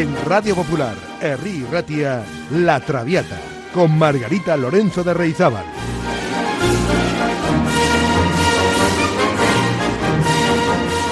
En 0.00 0.16
Radio 0.24 0.54
Popular, 0.54 0.94
Herri 1.20 1.62
Ratia, 1.70 2.24
La 2.52 2.80
Traviata, 2.80 3.38
con 3.74 3.98
Margarita 3.98 4.56
Lorenzo 4.56 5.04
de 5.04 5.12
Reizábal. 5.12 5.66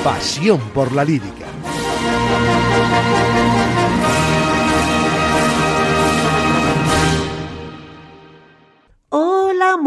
Pasión 0.02 0.60
por 0.72 0.90
la 0.92 1.04
lírica. 1.04 1.37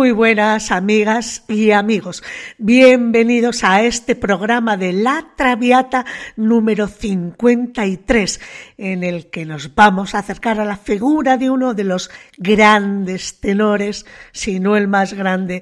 Muy 0.02 0.14
buenas 0.14 0.72
amigas 0.72 1.44
y 1.48 1.70
amigos. 1.70 2.24
Bienvenidos 2.58 3.64
a 3.64 3.84
este 3.84 4.16
programa 4.16 4.76
de 4.76 4.94
La 4.94 5.28
Traviata 5.38 6.08
número 6.36 6.88
53, 6.88 8.42
en 8.80 9.04
el 9.04 9.30
que 9.30 9.46
nos 9.46 9.76
vamos 9.76 10.16
a 10.16 10.18
acercar 10.18 10.60
a 10.60 10.66
la 10.66 10.78
figura 10.78 11.38
de 11.38 11.52
uno 11.52 11.76
de 11.76 11.84
los 11.84 12.10
grandes 12.40 13.40
tenores, 13.42 14.08
si 14.32 14.60
no 14.60 14.76
el 14.76 14.88
más 14.88 15.14
grande, 15.14 15.62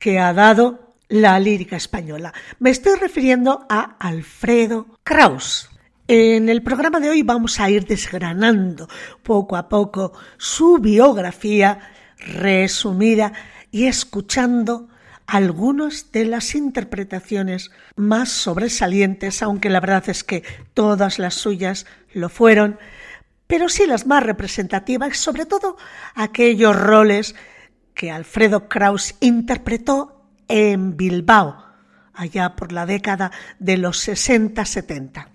que 0.00 0.18
ha 0.18 0.32
dado 0.32 0.96
la 1.08 1.38
lírica 1.38 1.76
española. 1.76 2.34
Me 2.58 2.70
estoy 2.70 2.98
refiriendo 2.98 3.66
a 3.68 3.98
Alfredo 4.00 4.98
Kraus. 5.04 5.70
En 6.08 6.48
el 6.48 6.64
programa 6.64 6.98
de 6.98 7.10
hoy 7.10 7.22
vamos 7.22 7.60
a 7.60 7.70
ir 7.70 7.86
desgranando 7.86 8.88
poco 9.22 9.56
a 9.56 9.68
poco 9.68 10.12
su 10.38 10.78
biografía 10.78 11.78
resumida 12.18 13.32
y 13.76 13.86
escuchando 13.88 14.88
algunas 15.26 16.10
de 16.10 16.24
las 16.24 16.54
interpretaciones 16.54 17.70
más 17.94 18.30
sobresalientes, 18.30 19.42
aunque 19.42 19.68
la 19.68 19.80
verdad 19.80 20.08
es 20.08 20.24
que 20.24 20.42
todas 20.72 21.18
las 21.18 21.34
suyas 21.34 21.84
lo 22.14 22.30
fueron, 22.30 22.78
pero 23.46 23.68
sí 23.68 23.84
las 23.86 24.06
más 24.06 24.22
representativas, 24.22 25.18
sobre 25.18 25.44
todo 25.44 25.76
aquellos 26.14 26.74
roles 26.74 27.34
que 27.92 28.10
Alfredo 28.10 28.66
Kraus 28.66 29.14
interpretó 29.20 30.24
en 30.48 30.96
Bilbao, 30.96 31.62
allá 32.14 32.56
por 32.56 32.72
la 32.72 32.86
década 32.86 33.30
de 33.58 33.76
los 33.76 34.08
60-70. 34.08 35.28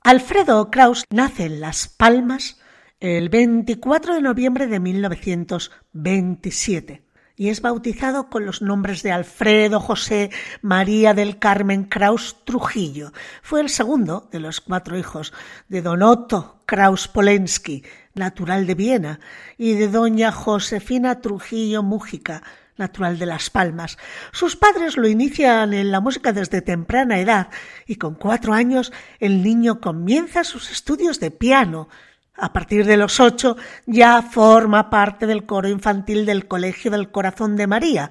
Alfredo 0.00 0.70
Kraus 0.70 1.04
nace 1.10 1.44
en 1.44 1.60
Las 1.60 1.88
Palmas 1.88 2.58
el 2.98 3.28
24 3.28 4.14
de 4.14 4.22
noviembre 4.22 4.68
de 4.68 4.80
1927 4.80 7.03
y 7.36 7.48
es 7.48 7.60
bautizado 7.60 8.28
con 8.28 8.46
los 8.46 8.62
nombres 8.62 9.02
de 9.02 9.12
Alfredo 9.12 9.80
José 9.80 10.30
María 10.62 11.14
del 11.14 11.38
Carmen 11.38 11.84
Kraus 11.84 12.36
Trujillo. 12.44 13.12
Fue 13.42 13.60
el 13.60 13.70
segundo 13.70 14.28
de 14.30 14.40
los 14.40 14.60
cuatro 14.60 14.96
hijos 14.96 15.32
de 15.68 15.82
don 15.82 16.02
Otto 16.02 16.62
Kraus 16.66 17.08
Polensky, 17.08 17.84
natural 18.14 18.66
de 18.66 18.74
Viena, 18.74 19.20
y 19.58 19.74
de 19.74 19.88
doña 19.88 20.30
Josefina 20.30 21.20
Trujillo 21.20 21.82
Mújica, 21.82 22.42
natural 22.76 23.18
de 23.18 23.26
Las 23.26 23.50
Palmas. 23.50 23.98
Sus 24.32 24.56
padres 24.56 24.96
lo 24.96 25.08
inician 25.08 25.74
en 25.74 25.90
la 25.90 26.00
música 26.00 26.32
desde 26.32 26.62
temprana 26.62 27.18
edad 27.18 27.48
y 27.86 27.96
con 27.96 28.14
cuatro 28.14 28.52
años 28.52 28.92
el 29.18 29.42
niño 29.42 29.80
comienza 29.80 30.44
sus 30.44 30.70
estudios 30.70 31.20
de 31.20 31.30
piano 31.30 31.88
a 32.36 32.52
partir 32.52 32.84
de 32.84 32.96
los 32.96 33.20
ocho 33.20 33.56
ya 33.86 34.22
forma 34.22 34.90
parte 34.90 35.26
del 35.26 35.46
coro 35.46 35.68
infantil 35.68 36.26
del 36.26 36.46
Colegio 36.48 36.90
del 36.90 37.10
Corazón 37.10 37.56
de 37.56 37.66
María, 37.66 38.10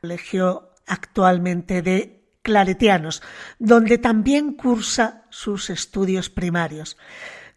colegio 0.00 0.70
actualmente 0.86 1.82
de 1.82 2.24
claretianos, 2.42 3.22
donde 3.58 3.98
también 3.98 4.52
cursa 4.52 5.24
sus 5.30 5.70
estudios 5.70 6.28
primarios. 6.28 6.98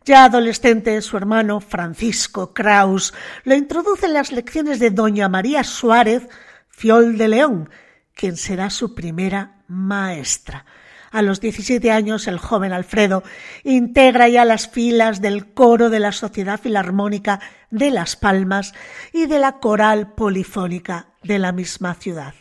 Ya 0.05 0.23
adolescente, 0.23 1.01
su 1.01 1.17
hermano 1.17 1.59
Francisco 1.59 2.53
Kraus 2.53 3.13
lo 3.43 3.55
introduce 3.55 4.05
en 4.05 4.13
las 4.13 4.31
lecciones 4.31 4.79
de 4.79 4.89
doña 4.89 5.27
María 5.27 5.65
Suárez 5.65 6.29
Fiol 6.69 7.17
de 7.17 7.27
León, 7.27 7.69
quien 8.13 8.37
será 8.37 8.69
su 8.69 8.95
primera 8.95 9.63
maestra. 9.67 10.65
A 11.11 11.21
los 11.21 11.39
17 11.39 11.91
años, 11.91 12.27
el 12.27 12.37
joven 12.37 12.73
Alfredo 12.73 13.23
integra 13.63 14.27
ya 14.27 14.45
las 14.45 14.67
filas 14.67 15.21
del 15.21 15.53
coro 15.53 15.89
de 15.89 15.99
la 15.99 16.11
Sociedad 16.11 16.59
Filarmónica 16.59 17.39
de 17.71 17.91
Las 17.91 18.15
Palmas 18.15 18.73
y 19.13 19.25
de 19.25 19.39
la 19.39 19.59
Coral 19.59 20.13
Polifónica 20.13 21.07
de 21.23 21.39
la 21.39 21.51
misma 21.51 21.93
ciudad. 21.95 22.33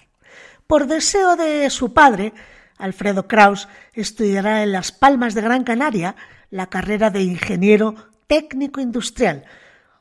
Por 0.66 0.86
deseo 0.86 1.36
de 1.36 1.70
su 1.70 1.92
padre, 1.92 2.32
Alfredo 2.78 3.28
Kraus 3.28 3.68
estudiará 3.94 4.62
en 4.62 4.72
Las 4.72 4.92
Palmas 4.92 5.34
de 5.34 5.42
Gran 5.42 5.64
Canaria 5.64 6.16
la 6.50 6.66
carrera 6.66 7.10
de 7.10 7.22
ingeniero 7.22 7.94
técnico 8.26 8.80
industrial, 8.80 9.44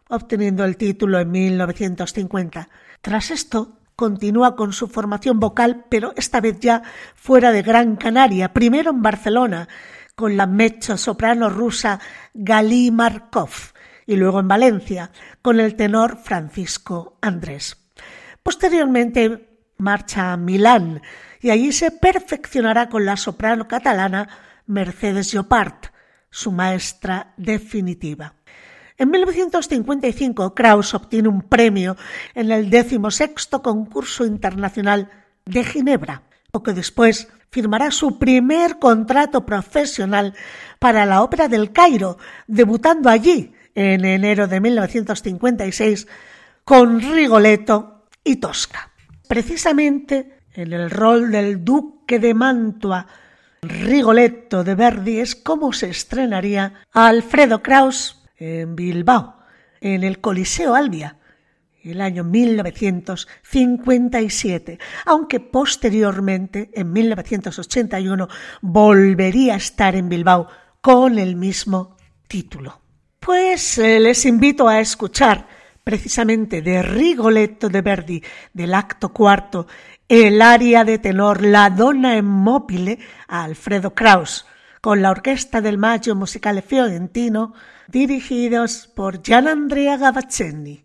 obteniendo 0.10 0.66
el 0.66 0.78
título 0.78 1.20
en 1.20 1.32
1950. 1.32 2.70
Tras 3.02 3.32
esto, 3.32 3.78
Continúa 3.96 4.56
con 4.56 4.74
su 4.74 4.88
formación 4.88 5.40
vocal, 5.40 5.86
pero 5.90 6.14
esta 6.18 6.42
vez 6.42 6.60
ya 6.60 6.84
fuera 7.16 7.52
de 7.52 7.62
Gran 7.62 7.96
Canaria, 7.96 8.54
primero 8.54 8.92
en 8.92 9.02
Barcelona, 9.02 9.70
con 10.16 10.36
la 10.36 10.48
mezzo 10.48 10.98
soprano 10.98 11.50
rusa 11.50 12.00
Gali 12.34 12.92
Markov, 12.92 13.52
y 14.06 14.16
luego 14.16 14.40
en 14.40 14.48
Valencia, 14.48 15.12
con 15.42 15.60
el 15.60 15.76
tenor 15.76 16.18
Francisco 16.18 17.18
Andrés. 17.22 17.78
Posteriormente 18.44 19.60
marcha 19.78 20.34
a 20.34 20.38
Milán 20.38 21.02
y 21.42 21.50
allí 21.50 21.72
se 21.72 21.92
perfeccionará 21.92 22.90
con 22.90 23.06
la 23.06 23.18
soprano 23.18 23.68
catalana 23.68 24.28
Mercedes 24.68 25.32
Llopart, 25.32 25.88
su 26.30 26.52
maestra 26.52 27.34
definitiva. 27.38 28.36
En 28.98 29.12
1955, 29.12 30.56
Kraus 30.56 30.94
obtiene 30.94 31.28
un 31.28 31.42
premio 31.42 31.98
en 32.34 32.52
el 32.52 32.70
decimosexto 32.70 33.62
concurso 33.62 34.26
internacional 34.26 35.10
de 35.46 35.66
Ginebra. 35.66 36.24
Poco 36.52 36.72
después 36.72 37.28
firmará 37.52 37.92
su 37.92 38.18
primer 38.18 38.80
contrato 38.80 39.46
profesional 39.46 40.34
para 40.80 41.06
la 41.06 41.24
Ópera 41.24 41.50
del 41.50 41.74
Cairo, 41.74 42.18
debutando 42.48 43.10
allí 43.10 43.54
en 43.76 44.06
enero 44.06 44.48
de 44.48 44.62
1956 44.62 46.08
con 46.64 47.02
Rigoletto 47.02 48.06
y 48.24 48.38
Tosca. 48.38 48.92
Precisamente 49.28 50.40
en 50.54 50.72
el 50.72 50.90
rol 50.90 51.32
del 51.32 51.66
duque 51.66 52.18
de 52.18 52.34
Mantua, 52.34 53.08
Rigoletto 53.62 54.64
de 54.64 54.76
Verdi 54.76 55.20
es 55.20 55.36
como 55.36 55.74
se 55.74 55.90
estrenaría 55.90 56.74
a 56.94 57.08
Alfredo 57.08 57.62
Kraus 57.62 58.25
en 58.38 58.76
Bilbao, 58.76 59.38
en 59.82 60.04
el 60.04 60.20
Coliseo 60.20 60.76
Albia, 60.76 61.18
el 61.84 62.02
año 62.02 62.24
1957, 62.24 64.80
aunque 65.06 65.40
posteriormente, 65.40 66.70
en 66.74 66.92
1981, 66.92 68.28
volvería 68.62 69.54
a 69.54 69.58
estar 69.58 69.96
en 69.96 70.10
Bilbao 70.10 70.48
con 70.82 71.20
el 71.20 71.36
mismo 71.36 71.96
título. 72.28 72.82
Pues 73.20 73.78
eh, 73.78 74.00
les 74.00 74.26
invito 74.26 74.68
a 74.68 74.80
escuchar 74.80 75.48
precisamente 75.84 76.64
de 76.64 76.82
Rigoletto 76.82 77.70
de 77.70 77.82
Verdi, 77.82 78.24
del 78.54 78.74
acto 78.74 79.14
cuarto, 79.14 79.68
el 80.10 80.42
aria 80.42 80.84
de 80.84 80.98
tenor 80.98 81.44
La 81.44 81.70
Donna 81.70 82.18
en 82.18 82.26
Mobile 82.26 82.98
a 83.28 83.44
Alfredo 83.44 83.94
Kraus, 83.94 84.48
con 84.82 85.04
la 85.04 85.12
orquesta 85.12 85.62
del 85.62 85.78
Maggio 85.78 86.16
Musicale 86.16 86.64
Fiorentino, 86.64 87.54
dirigidos 87.88 88.88
por 88.96 89.22
Gianandrea 89.22 89.98
Gavazzeni. 89.98 90.84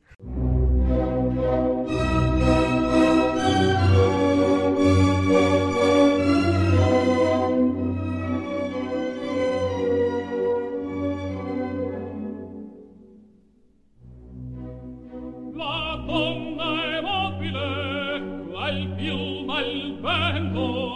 La 15.55 16.05
donna 16.07 16.97
è 16.97 17.01
mobile, 17.01 18.47
qual 18.51 18.95
piuma 18.97 19.57
al 19.59 19.99
vento, 20.01 20.90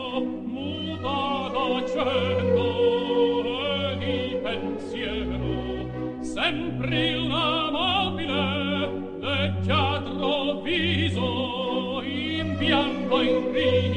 in 12.03 12.57
bianco 12.59 13.21
in 13.21 13.51
grigio 13.51 13.94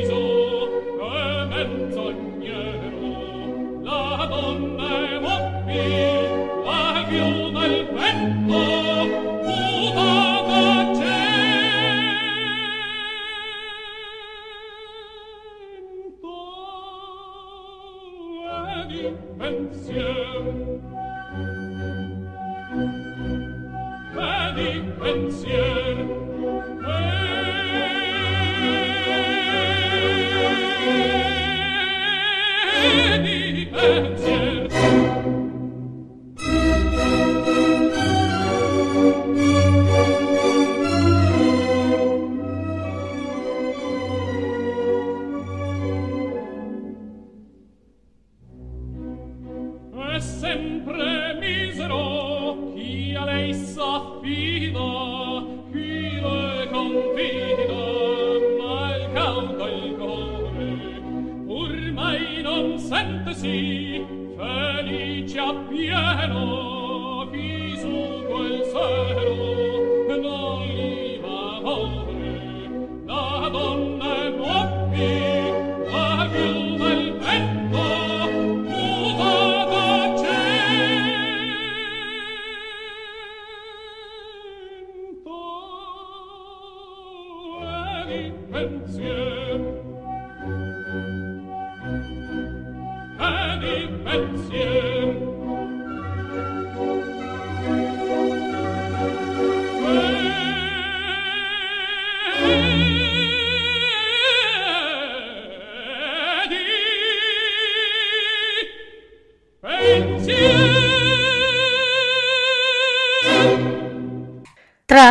Yeah. 33.87 34.46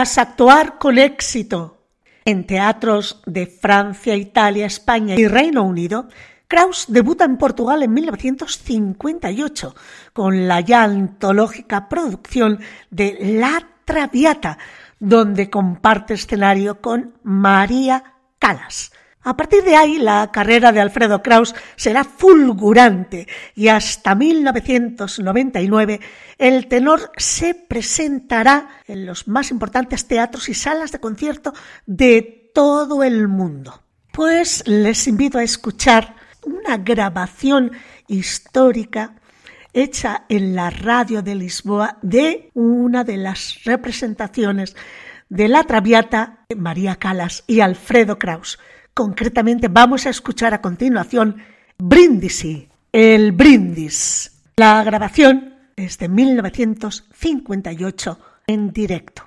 Tras 0.07 0.19
actuar 0.19 0.79
con 0.79 0.99
éxito 0.99 1.89
en 2.25 2.47
teatros 2.47 3.21
de 3.27 3.49
Francia, 3.49 4.15
Italia, 4.15 4.65
España 4.65 5.17
y 5.17 5.27
Reino 5.27 5.65
Unido, 5.65 6.07
Kraus 6.47 6.85
debuta 6.87 7.25
en 7.25 7.37
Portugal 7.37 7.83
en 7.83 7.93
1958 7.93 9.75
con 10.13 10.47
la 10.47 10.61
ya 10.61 10.85
antológica 10.85 11.89
producción 11.89 12.61
de 12.89 13.19
La 13.21 13.67
Traviata, 13.85 14.59
donde 15.01 15.51
comparte 15.51 16.15
escenario 16.15 16.81
con 16.81 17.15
María 17.25 18.15
Calas. 18.39 18.93
A 19.27 19.37
partir 19.37 19.65
de 19.65 19.75
ahí, 19.75 19.99
la 19.99 20.31
carrera 20.31 20.71
de 20.71 20.81
Alfredo 20.81 21.21
Kraus 21.21 21.53
será 21.75 22.05
fulgurante 22.05 23.27
y 23.57 23.67
hasta 23.67 24.15
1999 24.15 25.99
el 26.39 26.69
tenor 26.69 27.11
se 27.17 27.53
presentará 27.57 28.69
en 28.87 29.05
los 29.05 29.27
más 29.27 29.51
importantes 29.51 30.07
teatros 30.07 30.49
y 30.49 30.55
salas 30.55 30.93
de 30.93 31.01
concierto 31.01 31.53
de 31.87 32.53
todo 32.55 33.03
el 33.03 33.27
mundo. 33.27 33.83
Pues 34.13 34.63
les 34.69 35.09
invito 35.09 35.39
a 35.39 35.43
escuchar 35.43 36.15
una 36.45 36.77
grabación 36.77 37.73
histórica 38.07 39.17
hecha 39.73 40.23
en 40.29 40.55
la 40.55 40.71
radio 40.71 41.23
de 41.23 41.35
Lisboa 41.35 41.99
de 42.01 42.53
una 42.55 43.03
de 43.03 43.17
las 43.17 43.65
representaciones 43.65 44.77
de 45.29 45.49
la 45.49 45.65
Traviata 45.65 46.45
María 46.57 46.95
Calas 46.95 47.43
y 47.49 47.59
Alfredo 47.59 48.21
Kraus. 48.21 48.61
Concretamente 48.97 49.69
vamos 49.69 50.07
a 50.07 50.09
escuchar 50.09 50.55
a 50.55 50.63
continuación 50.63 51.37
Brindisi, 51.77 52.67
el 52.91 53.33
brindis. 53.33 54.41
La 54.57 54.83
grabación 54.85 55.55
es 55.77 55.99
de 55.99 56.09
1958 56.09 58.19
en 58.47 58.73
directo. 58.73 59.25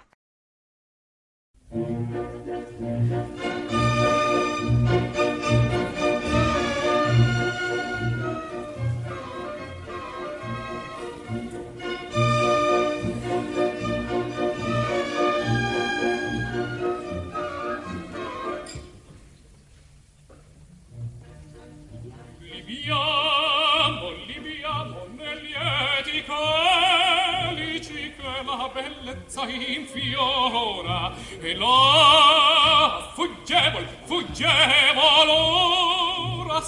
rossa 29.40 29.52
infiora 29.52 31.14
e 31.42 31.56
là 31.56 33.12
fuggevol 33.14 33.88
fuggevol 34.06 35.30
ora 35.30 36.62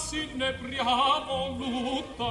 lutta. 1.57 2.29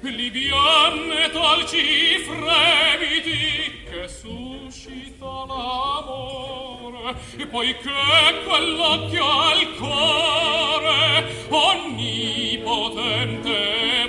Voluta 0.00 0.10
liviane 0.10 1.30
dolci 1.30 2.18
fremiti 2.18 3.82
che 3.84 4.08
suscita 4.08 5.44
l'amore 5.46 7.16
e 7.36 7.46
poi 7.46 7.76
che 7.76 8.42
quell'occhio 8.46 9.26
al 9.26 9.74
cuore 9.76 11.46
onnipotente 11.48 12.48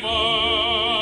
va. 0.01 0.98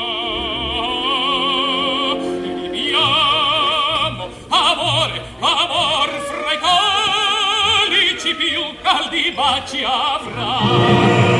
più 8.48 8.62
caldi 8.82 9.34
baci 9.36 9.84
avrà 9.84 11.37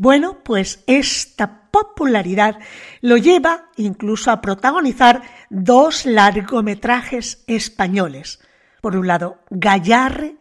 Bueno, 0.00 0.38
pues 0.44 0.84
esta 0.86 1.68
popularidad 1.70 2.58
lo 3.00 3.16
lleva 3.16 3.66
incluso 3.76 4.30
a 4.30 4.40
protagonizar 4.40 5.22
dos 5.50 6.06
largometrajes 6.06 7.42
españoles. 7.48 8.40
Por 8.80 8.96
un 8.96 9.08
lado, 9.08 9.40
Gallarre 9.50 10.36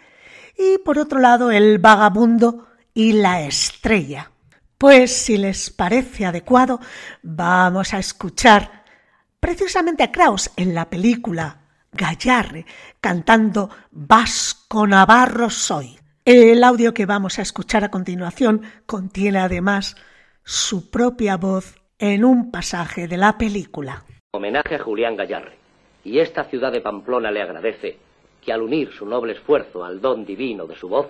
y 0.57 0.77
por 0.77 0.99
otro 0.99 1.19
lado, 1.19 1.51
El 1.51 1.79
vagabundo 1.79 2.67
y 2.93 3.13
la 3.13 3.41
estrella. 3.41 4.31
Pues 4.77 5.11
si 5.11 5.37
les 5.37 5.71
parece 5.71 6.27
adecuado, 6.27 6.79
vamos 7.23 7.95
a 7.95 7.99
escuchar 7.99 8.76
precisamente 9.39 10.03
a 10.03 10.11
Kraus 10.11 10.51
en 10.55 10.73
la 10.73 10.89
película 10.89 11.61
Gallarre 11.91 12.65
cantando 12.99 13.69
Vasco 13.91 14.87
Navarro 14.87 15.49
soy. 15.49 15.97
El 16.25 16.63
audio 16.63 16.93
que 16.93 17.05
vamos 17.05 17.39
a 17.39 17.41
escuchar 17.41 17.83
a 17.83 17.91
continuación 17.91 18.63
contiene 18.85 19.39
además 19.39 19.95
su 20.43 20.89
propia 20.89 21.37
voz 21.37 21.75
en 21.99 22.25
un 22.25 22.51
pasaje 22.51 23.07
de 23.07 23.17
la 23.17 23.37
película. 23.37 24.03
Homenaje 24.31 24.75
a 24.75 24.79
Julián 24.79 25.15
Gallarre. 25.15 25.57
Y 26.03 26.19
esta 26.19 26.45
ciudad 26.45 26.71
de 26.71 26.81
Pamplona 26.81 27.31
le 27.31 27.41
agradece 27.41 27.97
que 28.41 28.53
al 28.53 28.61
unir 28.61 28.91
su 28.93 29.05
noble 29.05 29.33
esfuerzo 29.33 29.83
al 29.83 29.99
don 29.99 30.25
divino 30.25 30.67
de 30.67 30.75
su 30.75 30.87
voz, 30.87 31.07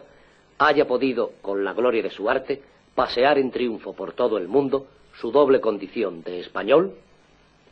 haya 0.60 0.88
podido, 0.88 1.34
con 1.42 1.64
la 1.64 1.74
gloria 1.74 2.02
de 2.02 2.10
su 2.10 2.30
arte, 2.30 2.62
pasear 2.96 3.38
en 3.38 3.52
triunfo 3.52 3.94
por 3.94 4.14
todo 4.14 4.38
el 4.38 4.48
mundo 4.48 4.88
su 5.20 5.32
doble 5.32 5.60
condición 5.60 6.24
de 6.24 6.40
español 6.40 6.96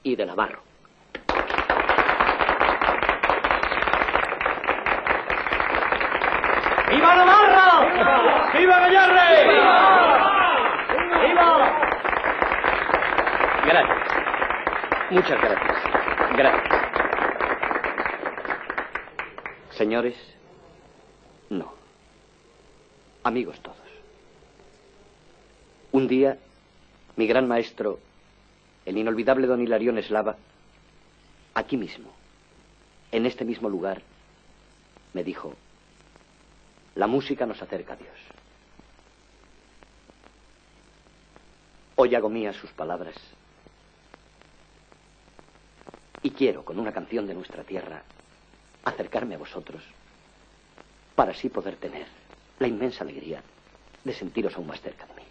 y 0.06 0.16
de 0.16 0.26
navarro. 0.26 0.62
¡Viva 6.92 7.16
Navarra! 7.16 8.52
¡Viva 8.54 8.80
Gallarre! 8.82 9.48
¡Viva! 9.50 9.82
¡Viva! 11.26 11.48
Gracias. 13.66 14.08
Muchas 15.10 15.42
gracias. 15.42 15.78
Gracias. 16.38 16.82
Señores, 19.72 20.16
no. 21.50 21.74
Amigos 23.24 23.60
todos. 23.62 23.78
Un 25.92 26.08
día, 26.08 26.38
mi 27.16 27.26
gran 27.26 27.48
maestro, 27.48 27.98
el 28.86 28.98
inolvidable 28.98 29.48
don 29.48 29.62
Hilarión 29.62 29.98
Eslava, 29.98 30.38
aquí 31.54 31.78
mismo, 31.78 32.12
en 33.12 33.26
este 33.26 33.44
mismo 33.46 33.70
lugar, 33.70 34.02
me 35.14 35.24
dijo, 35.24 35.54
la 36.96 37.08
música 37.08 37.46
nos 37.46 37.62
acerca 37.62 37.94
a 37.94 37.98
Dios. 37.98 38.18
Hoy 41.96 42.14
hago 42.14 42.30
mías 42.30 42.56
sus 42.58 42.72
palabras 42.72 43.16
y 46.22 46.32
quiero, 46.32 46.66
con 46.66 46.80
una 46.80 46.92
canción 46.92 47.26
de 47.26 47.34
nuestra 47.34 47.64
tierra, 47.64 48.04
acercarme 48.84 49.36
a 49.36 49.40
vosotros 49.40 49.84
para 51.16 51.32
así 51.32 51.50
poder 51.50 51.78
tener 51.78 52.08
la 52.60 52.68
inmensa 52.68 53.04
alegría 53.04 53.42
de 54.04 54.14
sentiros 54.14 54.56
aún 54.56 54.68
más 54.68 54.82
cerca 54.82 55.08
de 55.08 55.14
mí. 55.14 55.24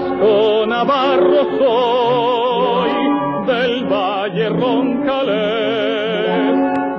Vasco 0.00 0.64
Navarro 0.66 1.42
soy 1.58 2.90
del 3.46 3.84
Valle 3.84 4.48
Roncalés, 4.48 5.02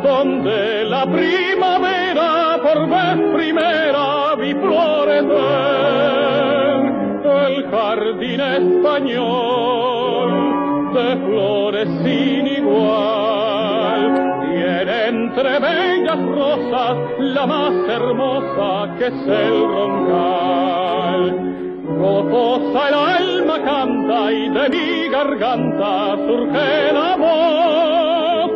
donde 0.04 0.86
la 0.86 1.06
primavera 1.08 2.60
por 2.62 2.88
vez 2.90 3.18
primera 3.34 4.36
vi 4.36 4.54
florecer 4.54 5.32
el 7.48 7.72
jardín 7.72 8.42
español 8.42 10.30
de 10.94 11.18
flores 11.26 11.90
sin 12.04 12.48
igual. 12.48 14.02
Tiene 14.42 15.08
entre 15.08 15.60
bellas 15.60 16.20
rosas 16.20 16.98
la 17.20 17.48
más 17.48 17.74
hermosa 17.90 18.96
que 18.98 19.08
es 19.08 19.28
el 19.28 19.68
roncal. 19.68 20.81
Gozosa 22.02 22.82
el 22.90 22.96
alma 22.96 23.62
canta 23.62 24.32
y 24.32 24.50
de 24.50 24.70
mi 24.70 25.08
garganta 25.10 26.18
surge 26.26 26.94
la 26.94 27.16
voz 27.16 28.52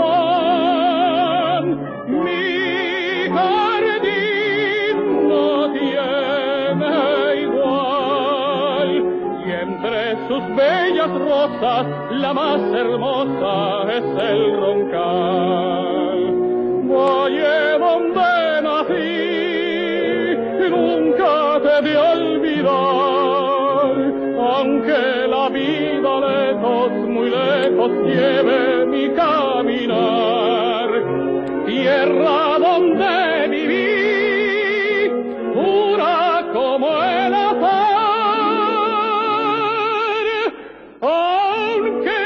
Mi 2.22 3.30
jardín 3.36 4.96
no 5.30 5.72
tiene 5.72 6.96
igual 7.44 8.88
y 9.46 9.50
entre 9.52 10.16
sus 10.28 10.44
bellas 10.54 11.10
rosas 11.18 11.86
la 12.10 12.34
más 12.34 12.60
hermosa 12.74 13.86
es 13.96 14.04
el 14.30 14.40
roncal. 14.60 15.87
Nunca 20.78 21.60
te 21.64 21.82
de 21.88 21.96
olvidar, 21.96 22.72
aunque 24.54 25.02
la 25.34 25.48
vida 25.48 26.12
lejos, 26.28 26.90
muy 27.14 27.28
lejos 27.30 27.90
lleve 28.06 28.86
mi 28.86 29.04
caminar. 29.10 30.88
Tierra 31.66 32.58
donde 32.66 33.48
viví, 33.54 35.10
pura 35.54 36.44
como 36.52 36.88
el 37.02 37.34
azar, 37.34 37.86
aunque 41.00 42.20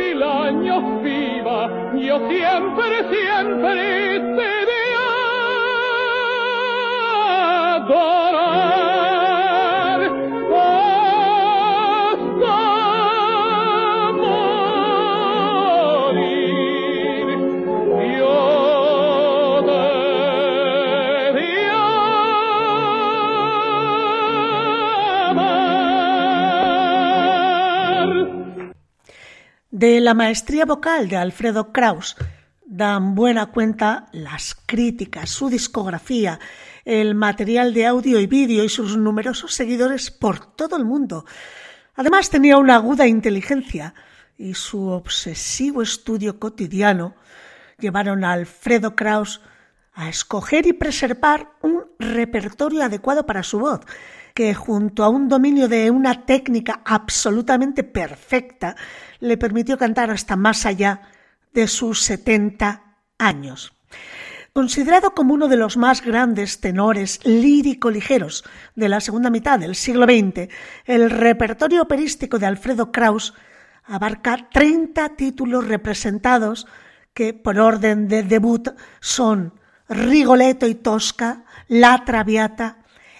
mil 0.00 0.22
años 0.22 0.82
viva, 1.02 1.58
yo 1.94 2.16
siempre, 2.28 2.94
siempre 3.14 3.97
De 29.88 30.02
la 30.02 30.12
maestría 30.12 30.66
vocal 30.66 31.08
de 31.08 31.16
Alfredo 31.16 31.72
Kraus 31.72 32.14
dan 32.66 33.14
buena 33.14 33.46
cuenta 33.46 34.04
las 34.12 34.54
críticas, 34.54 35.30
su 35.30 35.48
discografía, 35.48 36.38
el 36.84 37.14
material 37.14 37.72
de 37.72 37.86
audio 37.86 38.20
y 38.20 38.26
vídeo 38.26 38.64
y 38.64 38.68
sus 38.68 38.98
numerosos 38.98 39.54
seguidores 39.54 40.10
por 40.10 40.44
todo 40.44 40.76
el 40.76 40.84
mundo. 40.84 41.24
Además 41.94 42.28
tenía 42.28 42.58
una 42.58 42.74
aguda 42.74 43.06
inteligencia 43.06 43.94
y 44.36 44.52
su 44.52 44.88
obsesivo 44.88 45.80
estudio 45.80 46.38
cotidiano 46.38 47.14
llevaron 47.78 48.24
a 48.24 48.32
Alfredo 48.32 48.94
Kraus 48.94 49.40
a 49.94 50.10
escoger 50.10 50.66
y 50.66 50.74
preservar 50.74 51.52
un 51.62 51.86
repertorio 51.98 52.82
adecuado 52.82 53.24
para 53.24 53.42
su 53.42 53.58
voz, 53.58 53.80
que 54.38 54.54
junto 54.54 55.02
a 55.02 55.08
un 55.08 55.26
dominio 55.28 55.66
de 55.66 55.90
una 55.90 56.24
técnica 56.24 56.80
absolutamente 56.84 57.82
perfecta 57.82 58.76
le 59.18 59.36
permitió 59.36 59.76
cantar 59.76 60.12
hasta 60.12 60.36
más 60.36 60.64
allá 60.64 61.00
de 61.52 61.66
sus 61.66 62.02
70 62.02 62.84
años. 63.18 63.72
Considerado 64.52 65.12
como 65.12 65.34
uno 65.34 65.48
de 65.48 65.56
los 65.56 65.76
más 65.76 66.02
grandes 66.04 66.60
tenores 66.60 67.18
lírico-ligeros 67.24 68.44
de 68.76 68.88
la 68.88 69.00
segunda 69.00 69.28
mitad 69.28 69.58
del 69.58 69.74
siglo 69.74 70.06
XX, 70.06 70.48
el 70.84 71.10
repertorio 71.10 71.82
operístico 71.82 72.38
de 72.38 72.46
Alfredo 72.46 72.92
Kraus 72.92 73.34
abarca 73.86 74.48
30 74.52 75.16
títulos 75.16 75.66
representados 75.66 76.68
que, 77.12 77.34
por 77.34 77.58
orden 77.58 78.06
de 78.06 78.22
debut, 78.22 78.68
son 79.00 79.54
Rigoletto 79.88 80.68
y 80.68 80.76
Tosca, 80.76 81.42
La 81.66 82.04
Traviata, 82.04 82.77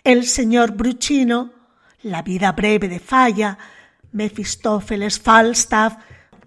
El 0.09 0.25
señor 0.25 0.73
Bruchino, 0.73 1.53
La 2.01 2.23
vida 2.23 2.53
breve 2.53 2.89
de 2.89 2.99
Falla, 2.99 3.59
Mefistófeles, 4.13 5.21
Falstaff. 5.21 5.97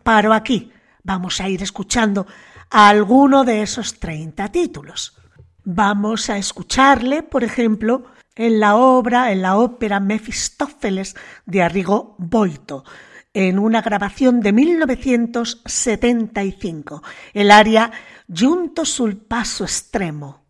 Paro 0.01 0.33
aquí. 0.33 0.71
Vamos 1.03 1.39
a 1.39 1.47
ir 1.47 1.61
escuchando 1.61 2.25
a 2.71 2.89
alguno 2.89 3.43
de 3.43 3.61
esos 3.61 3.99
30 3.99 4.47
títulos. 4.47 5.15
Vamos 5.63 6.31
a 6.31 6.39
escucharle, 6.39 7.21
por 7.21 7.43
ejemplo, 7.43 8.05
en 8.33 8.59
la 8.59 8.77
obra, 8.77 9.31
en 9.31 9.43
la 9.43 9.57
ópera 9.57 9.99
Mefistófeles 9.99 11.15
de 11.45 11.61
Arrigo 11.61 12.15
Boito, 12.17 12.83
en 13.31 13.59
una 13.59 13.83
grabación 13.83 14.39
de 14.39 14.53
1975, 14.53 17.03
el 17.33 17.51
aria 17.51 17.91
Giunto 18.27 18.85
sul 18.85 19.17
passo 19.17 19.65
estremo. 19.65 20.41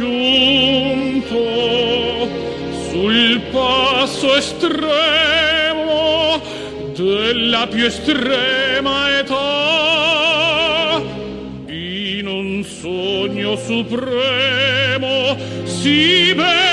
Giunto 0.00 1.36
sul 2.88 3.38
passo 3.52 4.34
estremo 4.34 6.40
della 6.96 7.66
più 7.66 7.84
estrema 7.84 9.18
età. 9.18 11.02
In 11.66 12.26
un 12.26 12.64
sogno 12.64 13.56
supremo 13.56 15.36
si 15.64 16.32
bea 16.34 16.69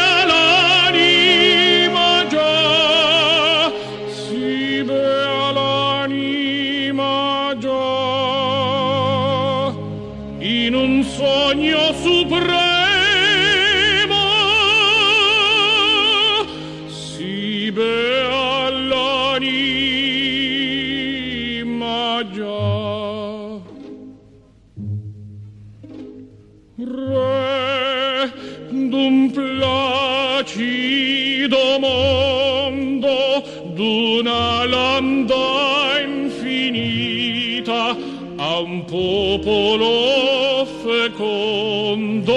popolo 38.87 40.65
fecondo 40.81 42.33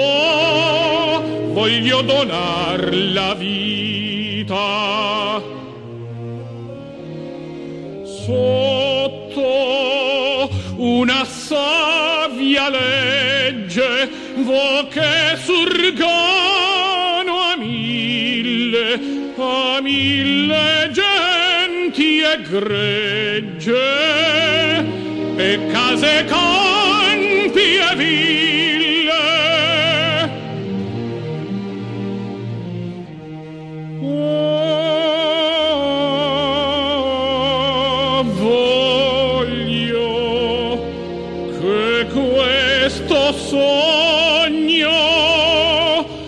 voglio 1.53 2.01
donar 2.01 2.93
la 2.93 3.33
vita. 3.35 5.41
Sotto 8.25 9.49
una 10.75 11.23
savia 11.25 12.69
legge 12.69 14.09
vo 14.37 14.87
che 14.89 15.37
surgano 15.37 17.37
a 17.51 17.57
mille 17.57 19.19
a 19.37 19.79
mille 19.81 20.89
genti 20.91 22.21
e 22.21 22.41
gregge 22.41 24.30
e 25.41 25.57
case 25.71 26.25
campi 26.25 27.77
e 27.89 27.95
ville. 27.95 29.09
Oh, 34.01 35.03
voglio 38.43 40.05
che 41.59 42.05
questo 42.13 43.33
sogno 43.33 44.89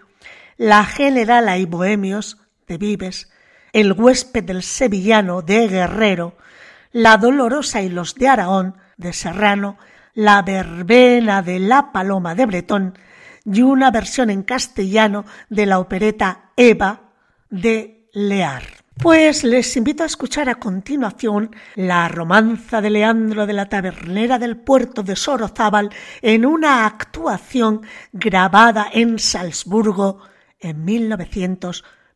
La 0.56 0.86
generala 0.86 1.58
y 1.58 1.66
bohemios 1.66 2.38
de 2.66 2.78
Vives, 2.78 3.31
El 3.72 3.92
huésped 3.92 4.44
del 4.44 4.62
sevillano 4.62 5.40
de 5.40 5.66
Guerrero, 5.66 6.36
La 6.92 7.16
dolorosa 7.16 7.80
y 7.80 7.88
los 7.88 8.14
de 8.14 8.28
Aragón 8.28 8.76
de 8.98 9.14
Serrano, 9.14 9.78
La 10.14 10.42
verbena 10.42 11.40
de 11.40 11.58
la 11.58 11.90
paloma 11.90 12.34
de 12.34 12.44
Bretón 12.44 12.98
y 13.44 13.62
una 13.62 13.90
versión 13.90 14.28
en 14.28 14.42
castellano 14.42 15.24
de 15.48 15.64
la 15.64 15.78
opereta 15.78 16.50
Eva 16.56 17.12
de 17.48 18.08
Lear. 18.12 18.62
Pues 19.00 19.42
les 19.42 19.74
invito 19.76 20.02
a 20.02 20.06
escuchar 20.06 20.50
a 20.50 20.56
continuación 20.56 21.56
la 21.74 22.08
romanza 22.08 22.82
de 22.82 22.90
Leandro 22.90 23.46
de 23.46 23.54
la 23.54 23.70
Tabernera 23.70 24.38
del 24.38 24.58
Puerto 24.58 25.02
de 25.02 25.16
Sorozábal 25.16 25.88
en 26.20 26.44
una 26.44 26.84
actuación 26.84 27.80
grabada 28.12 28.88
en 28.92 29.18
Salzburgo 29.18 30.18
en 30.60 30.84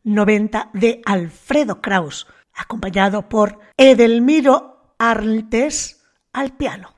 1990 0.07 0.71
de 0.73 1.03
Alfredo 1.05 1.81
Kraus, 1.81 2.29
acompañado 2.55 3.29
por 3.29 3.59
Edelmiro 3.77 4.95
Arntes 4.99 6.07
al 6.33 6.53
piano. 6.53 6.95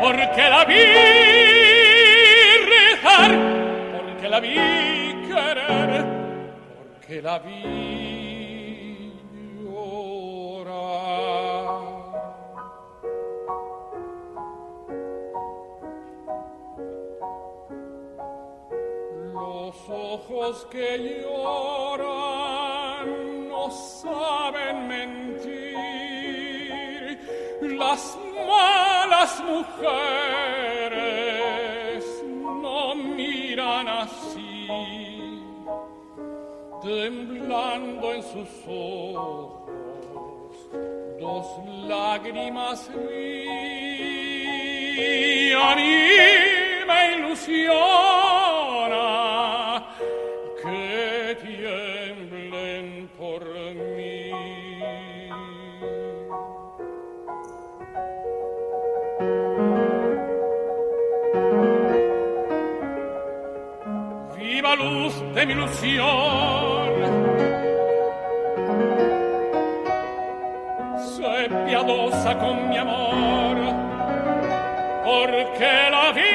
Porque 0.00 0.48
la 0.48 0.64
vi 0.64 0.84
rezar, 2.72 3.30
porque 3.96 4.28
la 4.28 4.38
vi 4.38 4.54
querer, 5.26 6.04
porque 6.76 7.20
la 7.20 7.38
vi 7.40 9.12
llorar. 9.64 10.78
Los 19.34 19.76
ojos 19.90 20.66
que 20.70 21.22
lloran 21.22 23.08
no 23.48 23.68
saben 23.70 24.86
mentir. 24.86 25.58
Las 27.60 28.16
malas 28.48 29.32
mujeres 29.52 30.04
no 32.62 32.94
miran 32.94 33.86
así, 33.88 34.66
temblando 36.82 38.14
en 38.14 38.22
sus 38.22 38.48
ojos 38.66 39.58
dos 41.20 41.46
lágrimas 41.88 42.90
me 46.86 47.16
ilusiona 47.16 48.07
de 65.38 65.46
mi 65.46 65.52
ilusión. 65.52 66.88
Sé 70.98 71.48
piadosa 71.66 72.36
con 72.38 72.68
mi 72.68 72.76
amor, 72.76 73.56
porque 75.04 75.72
la 75.94 76.12
vi 76.16 76.30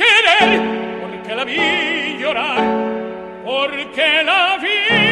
querer, 0.00 0.60
porque 1.00 1.34
la 1.34 1.44
vi 1.44 2.18
llorar, 2.18 2.62
porque 3.44 4.22
la 4.22 4.58
vi 4.62 5.05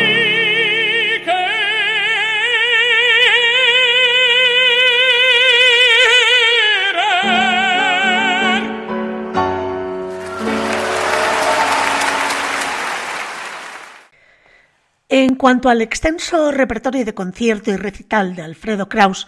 En 15.27 15.37
cuanto 15.37 15.71
al 15.71 15.81
extenso 15.81 16.53
repertorio 16.53 17.03
de 17.03 17.15
concierto 17.15 17.71
y 17.71 17.77
recital 17.77 18.37
de 18.37 18.43
Alfredo 18.43 18.91
Kraus, 18.91 19.27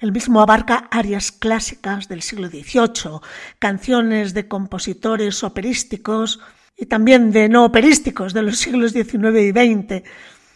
el 0.00 0.10
mismo 0.10 0.40
abarca 0.40 0.88
arias 0.90 1.30
clásicas 1.30 2.08
del 2.08 2.22
siglo 2.22 2.48
XVIII, 2.48 3.20
canciones 3.58 4.32
de 4.32 4.48
compositores 4.48 5.44
operísticos 5.44 6.40
y 6.74 6.86
también 6.86 7.32
de 7.32 7.50
no 7.50 7.66
operísticos 7.66 8.32
de 8.32 8.40
los 8.40 8.56
siglos 8.56 8.92
XIX 8.92 9.38
y 9.42 9.50
XX, 9.50 10.08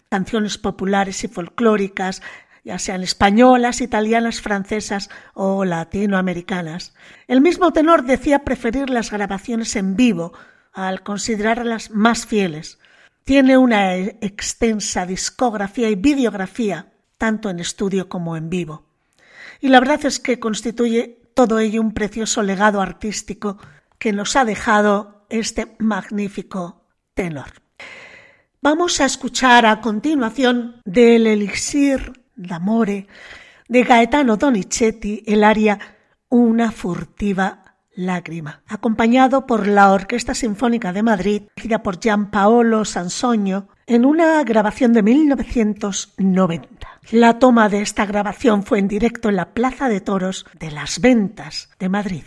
canciones 0.09 0.57
populares 0.57 1.23
y 1.23 1.27
folclóricas, 1.27 2.23
ya 2.63 2.79
sean 2.79 3.03
españolas, 3.03 3.81
italianas, 3.81 4.41
francesas 4.41 5.11
o 5.35 5.63
latinoamericanas. 5.63 6.95
El 7.27 7.41
mismo 7.41 7.71
tenor 7.71 8.03
decía 8.03 8.39
preferir 8.39 8.89
las 8.89 9.11
grabaciones 9.11 9.75
en 9.75 9.95
vivo 9.95 10.33
al 10.73 11.03
considerarlas 11.03 11.91
más 11.91 12.25
fieles. 12.25 12.79
Tiene 13.31 13.57
una 13.57 13.95
extensa 13.95 15.05
discografía 15.05 15.89
y 15.89 15.95
videografía, 15.95 16.91
tanto 17.17 17.49
en 17.49 17.61
estudio 17.61 18.09
como 18.09 18.35
en 18.35 18.49
vivo. 18.49 18.83
Y 19.61 19.69
la 19.69 19.79
verdad 19.79 20.05
es 20.05 20.19
que 20.19 20.37
constituye 20.37 21.17
todo 21.33 21.59
ello 21.59 21.79
un 21.79 21.93
precioso 21.93 22.43
legado 22.43 22.81
artístico 22.81 23.57
que 23.97 24.11
nos 24.11 24.35
ha 24.35 24.43
dejado 24.43 25.25
este 25.29 25.77
magnífico 25.79 26.83
tenor. 27.13 27.53
Vamos 28.61 28.99
a 28.99 29.05
escuchar 29.05 29.65
a 29.65 29.79
continuación 29.79 30.81
del 30.83 31.25
Elixir 31.25 32.11
d'Amore 32.35 33.07
de 33.69 33.83
Gaetano 33.83 34.35
Donizetti 34.35 35.23
el 35.25 35.45
aria 35.45 35.79
Una 36.27 36.69
furtiva 36.69 37.60
lágrima, 37.95 38.61
acompañado 38.67 39.45
por 39.45 39.67
la 39.67 39.91
Orquesta 39.91 40.33
Sinfónica 40.33 40.93
de 40.93 41.03
Madrid, 41.03 41.43
dirigida 41.55 41.83
por 41.83 41.99
Gianpaolo 41.99 42.85
Sansogno, 42.85 43.67
en 43.87 44.05
una 44.05 44.43
grabación 44.43 44.93
de 44.93 45.03
1990. 45.03 46.87
La 47.11 47.39
toma 47.39 47.67
de 47.67 47.81
esta 47.81 48.05
grabación 48.05 48.63
fue 48.63 48.79
en 48.79 48.87
directo 48.87 49.29
en 49.29 49.35
la 49.35 49.53
Plaza 49.53 49.89
de 49.89 50.01
Toros 50.01 50.45
de 50.59 50.71
las 50.71 51.01
Ventas 51.01 51.69
de 51.79 51.89
Madrid. 51.89 52.23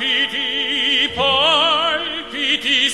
palpiti, 0.00 1.12
palpiti 1.14 2.88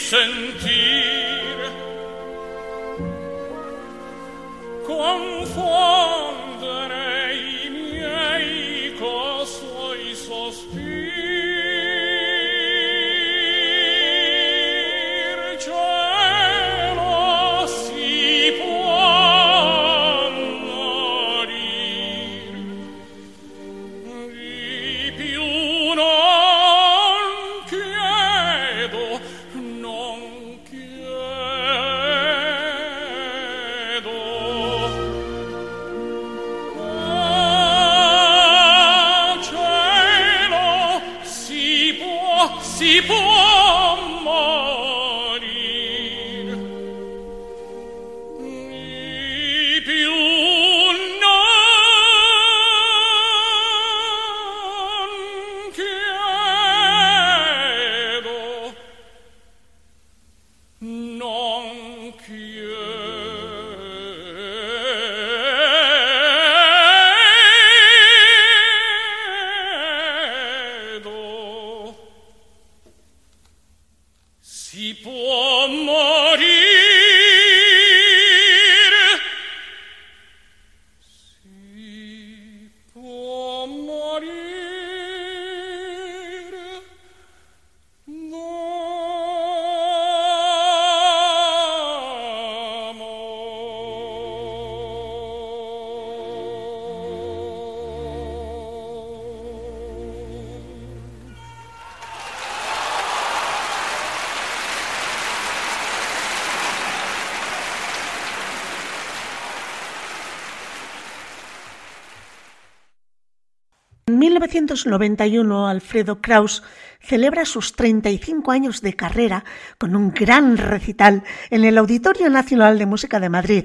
1991, 114.37 115.66
Alfredo 115.66 116.20
Kraus 116.20 116.62
celebra 117.01 117.46
sus 117.46 117.75
35 117.75 118.53
años 118.53 118.83
de 118.83 118.94
carrera 118.94 119.44
con 119.79 119.96
un 119.96 120.12
gran 120.12 120.59
recital 120.59 121.22
en 121.49 121.64
el 121.64 121.79
Auditorio 121.79 122.29
Nacional 122.29 122.79
de 122.79 122.85
Música 122.85 123.18
de 123.18 123.31
Madrid 123.31 123.64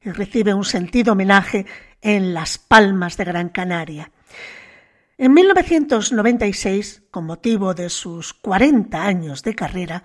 y 0.00 0.10
recibe 0.10 0.54
un 0.54 0.64
sentido 0.64 1.14
homenaje 1.14 1.66
en 2.00 2.34
Las 2.34 2.58
Palmas 2.58 3.16
de 3.16 3.24
Gran 3.24 3.48
Canaria. 3.48 4.12
En 5.18 5.34
1996, 5.34 7.02
con 7.10 7.26
motivo 7.26 7.74
de 7.74 7.90
sus 7.90 8.32
40 8.32 9.04
años 9.04 9.42
de 9.42 9.56
carrera, 9.56 10.04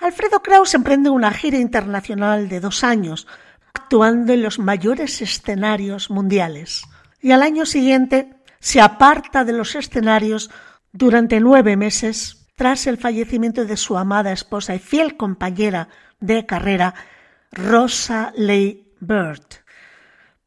Alfredo 0.00 0.42
Kraus 0.42 0.74
emprende 0.74 1.10
una 1.10 1.30
gira 1.30 1.58
internacional 1.58 2.48
de 2.48 2.58
dos 2.58 2.82
años, 2.82 3.28
actuando 3.72 4.32
en 4.32 4.42
los 4.42 4.58
mayores 4.58 5.22
escenarios 5.22 6.10
mundiales. 6.10 6.82
Y 7.20 7.30
al 7.30 7.42
año 7.42 7.66
siguiente 7.66 8.30
se 8.64 8.80
aparta 8.80 9.44
de 9.44 9.52
los 9.52 9.74
escenarios 9.74 10.50
durante 10.90 11.38
nueve 11.38 11.76
meses 11.76 12.46
tras 12.56 12.86
el 12.86 12.96
fallecimiento 12.96 13.66
de 13.66 13.76
su 13.76 13.98
amada 13.98 14.32
esposa 14.32 14.74
y 14.74 14.78
fiel 14.78 15.18
compañera 15.18 15.90
de 16.18 16.46
carrera, 16.46 16.94
Rosa 17.52 18.32
Leigh 18.34 18.86
Bird. 19.00 19.44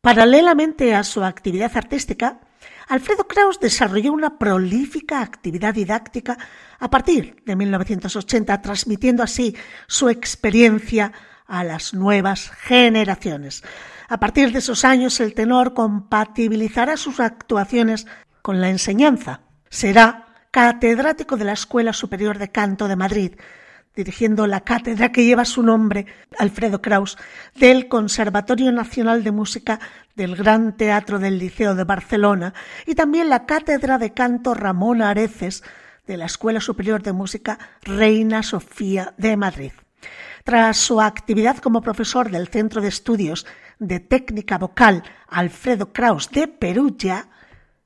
Paralelamente 0.02 0.96
a 0.96 1.04
su 1.04 1.24
actividad 1.24 1.78
artística, 1.78 2.40
Alfredo 2.88 3.28
Kraus 3.28 3.60
desarrolló 3.60 4.14
una 4.14 4.40
prolífica 4.40 5.22
actividad 5.22 5.76
didáctica 5.76 6.40
a 6.80 6.90
partir 6.90 7.44
de 7.46 7.56
1980, 7.56 8.64
transmitiendo 8.64 9.22
así 9.22 9.56
su 9.86 10.10
experiencia 10.10 11.14
a 11.46 11.64
las 11.64 11.94
nuevas 11.94 12.50
generaciones. 12.50 13.64
A 14.10 14.20
partir 14.20 14.54
de 14.54 14.60
esos 14.60 14.86
años, 14.86 15.20
el 15.20 15.34
tenor 15.34 15.74
compatibilizará 15.74 16.96
sus 16.96 17.20
actuaciones 17.20 18.08
con 18.42 18.62
la 18.62 18.70
enseñanza. 18.70 19.42
Será 19.70 20.28
catedrático 20.52 21.36
de 21.36 21.44
la 21.46 21.52
Escuela 21.52 21.92
Superior 21.92 22.38
de 22.38 22.50
Canto 22.50 22.88
de 22.88 22.96
Madrid, 22.96 23.34
dirigiendo 23.96 24.48
la 24.48 24.62
cátedra 24.62 25.12
que 25.12 25.26
lleva 25.26 25.44
su 25.44 25.62
nombre, 25.62 26.06
Alfredo 26.40 26.82
Kraus, 26.82 27.18
del 27.56 27.90
Conservatorio 27.90 28.72
Nacional 28.72 29.24
de 29.24 29.32
Música 29.32 29.80
del 30.16 30.36
Gran 30.36 30.78
Teatro 30.78 31.20
del 31.20 31.38
Liceo 31.38 31.76
de 31.76 31.84
Barcelona 31.84 32.54
y 32.86 32.96
también 32.96 33.28
la 33.28 33.46
cátedra 33.46 33.98
de 33.98 34.14
canto 34.14 34.54
Ramón 34.54 35.02
Areces 35.02 35.64
de 36.06 36.16
la 36.16 36.26
Escuela 36.26 36.62
Superior 36.62 37.04
de 37.04 37.12
Música 37.12 37.60
Reina 37.82 38.42
Sofía 38.42 39.14
de 39.18 39.36
Madrid. 39.36 39.72
Tras 40.44 40.78
su 40.78 41.02
actividad 41.02 41.58
como 41.58 41.82
profesor 41.82 42.32
del 42.32 42.48
Centro 42.48 42.82
de 42.82 42.88
Estudios 42.88 43.46
de 43.80 44.00
Técnica 44.00 44.58
Vocal 44.58 45.04
Alfredo 45.28 45.94
Kraus 45.94 46.30
de 46.32 46.48
Perugia, 46.48 47.30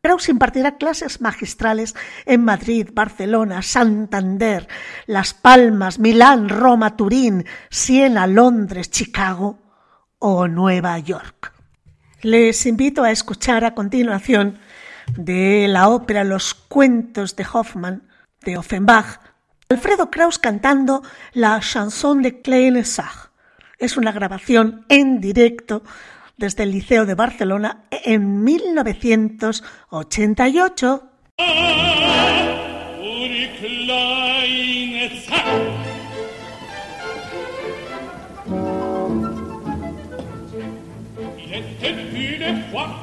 Kraus 0.01 0.30
impartirá 0.30 0.77
clases 0.77 1.21
magistrales 1.21 1.95
en 2.25 2.43
Madrid, 2.43 2.89
Barcelona, 2.91 3.62
Santander, 3.62 4.67
Las 5.06 5.36
Palmas, 5.36 5.99
Milán, 5.99 6.49
Roma, 6.49 6.97
Turín, 6.97 7.45
Siena, 7.69 8.25
Londres, 8.25 8.89
Chicago 8.89 9.60
o 10.17 10.47
Nueva 10.47 10.97
York. 10.97 11.54
Les 12.21 12.65
invito 12.65 13.04
a 13.04 13.12
escuchar 13.12 13.63
a 13.63 13.75
continuación 13.75 14.60
de 15.15 15.67
la 15.67 15.89
ópera 15.89 16.23
Los 16.23 16.54
cuentos 16.54 17.36
de 17.36 17.45
Hoffmann 17.51 18.08
de 18.41 18.58
Offenbach, 18.58 19.19
Alfredo 19.69 20.10
Kraus 20.10 20.39
cantando 20.39 21.04
la 21.34 21.60
chanson 21.60 22.21
de 22.21 22.41
Kleine 22.41 22.84
Sach. 22.84 23.31
Es 23.82 23.98
una 23.98 24.13
grabación 24.13 24.86
en 24.89 25.20
directo 25.20 25.82
desde 26.38 26.62
el 26.63 26.72
Liceo 26.72 27.06
de 27.08 27.15
Barcelona 27.15 27.86
en 27.89 28.44
1988. 28.44 31.08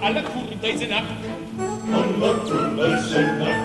à 0.01 0.11
la 0.11 0.23
cour 0.23 0.45
d'Eisenach. 0.62 1.03
À 1.59 1.61
la 2.21 2.33
cour 2.45 2.69
d'Eisenach. 2.77 3.61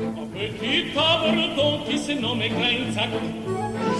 Un 0.00 0.26
petit 0.34 0.84
abordon 0.96 1.72
qui 1.86 1.98
se 1.98 2.12
nommait 2.12 2.48
Kleinsack. 2.48 3.10
Qui 3.10 3.18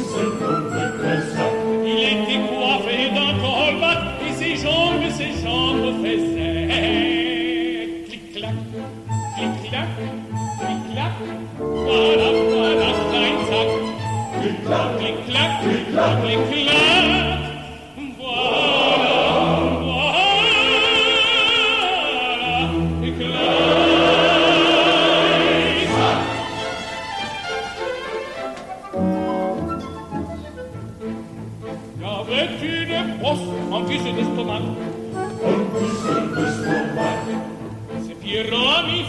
se 0.05 0.23
nommait 0.43 0.91
Kleinsack. 0.99 1.70
Il 1.93 1.99
était 1.99 2.43
coiffé 2.49 3.11
d'un 3.11 3.35
colbat 3.41 3.99
et 4.25 4.33
ses 4.33 4.55
jambes, 4.57 5.11
ses 5.11 5.33
jambes 5.43 5.89
faisaient 6.03 6.69
clic-clac, 8.07 8.55
clic-clac, 9.37 9.89
clic-clac. 10.61 11.15
Voilà, 11.59 12.29
voilà. 12.49 12.91
Clic-clac, 13.11 13.69
clic-clac, 14.39 15.53
clic-clac, 15.63 16.13
clic-clac. 16.23 17.20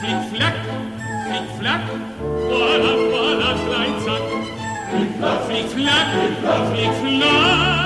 Flick, 0.00 0.20
flack, 0.30 0.56
flick, 1.26 1.46
flack, 1.58 1.82
walla, 2.20 2.92
walla, 3.12 3.50
Kleinzack. 3.64 4.24
Flick, 4.90 5.10
flack, 5.18 5.40
flick, 5.46 5.66
flack, 5.66 6.72
flick, 6.72 6.92
flack. 7.00 7.85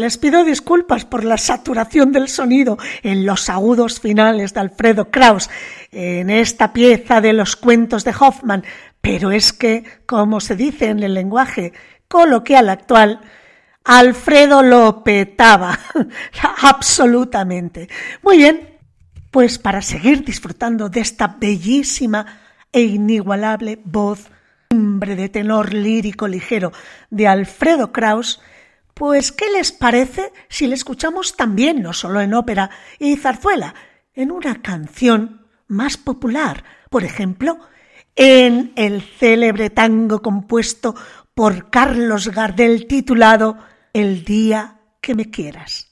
Les 0.00 0.16
pido 0.16 0.44
disculpas 0.44 1.04
por 1.04 1.24
la 1.24 1.36
saturación 1.36 2.10
del 2.10 2.28
sonido 2.28 2.78
en 3.02 3.26
los 3.26 3.50
agudos 3.50 4.00
finales 4.00 4.54
de 4.54 4.60
Alfredo 4.60 5.10
Kraus 5.10 5.50
en 5.92 6.30
esta 6.30 6.72
pieza 6.72 7.20
de 7.20 7.34
los 7.34 7.54
cuentos 7.54 8.02
de 8.04 8.14
Hoffman, 8.18 8.64
pero 9.02 9.30
es 9.30 9.52
que, 9.52 9.84
como 10.06 10.40
se 10.40 10.56
dice 10.56 10.86
en 10.86 11.02
el 11.02 11.12
lenguaje 11.12 11.74
coloquial 12.08 12.70
actual, 12.70 13.20
Alfredo 13.84 14.62
lo 14.62 15.04
petaba 15.04 15.78
absolutamente. 16.62 17.90
Muy 18.22 18.38
bien, 18.38 18.78
pues 19.30 19.58
para 19.58 19.82
seguir 19.82 20.24
disfrutando 20.24 20.88
de 20.88 21.00
esta 21.00 21.36
bellísima 21.38 22.24
e 22.72 22.80
inigualable 22.80 23.78
voz, 23.84 24.30
timbre 24.70 25.14
de 25.14 25.28
tenor 25.28 25.74
lírico 25.74 26.26
ligero 26.26 26.72
de 27.10 27.28
Alfredo 27.28 27.92
Kraus, 27.92 28.40
pues, 29.00 29.32
¿qué 29.32 29.50
les 29.50 29.72
parece 29.72 30.30
si 30.50 30.66
le 30.66 30.74
escuchamos 30.74 31.34
también, 31.34 31.80
no 31.80 31.94
solo 31.94 32.20
en 32.20 32.34
ópera 32.34 32.68
y 32.98 33.16
zarzuela, 33.16 33.74
en 34.12 34.30
una 34.30 34.60
canción 34.60 35.46
más 35.68 35.96
popular? 35.96 36.64
Por 36.90 37.04
ejemplo, 37.04 37.58
en 38.14 38.74
el 38.76 39.00
célebre 39.00 39.70
tango 39.70 40.20
compuesto 40.20 40.94
por 41.32 41.70
Carlos 41.70 42.28
Gardel 42.28 42.86
titulado 42.86 43.56
El 43.94 44.26
día 44.26 44.82
que 45.00 45.14
me 45.14 45.30
quieras. 45.30 45.88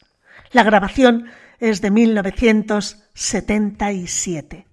La 0.52 0.62
grabación 0.62 1.30
es 1.61 1.80
de 1.80 1.90
1977. 1.90 4.68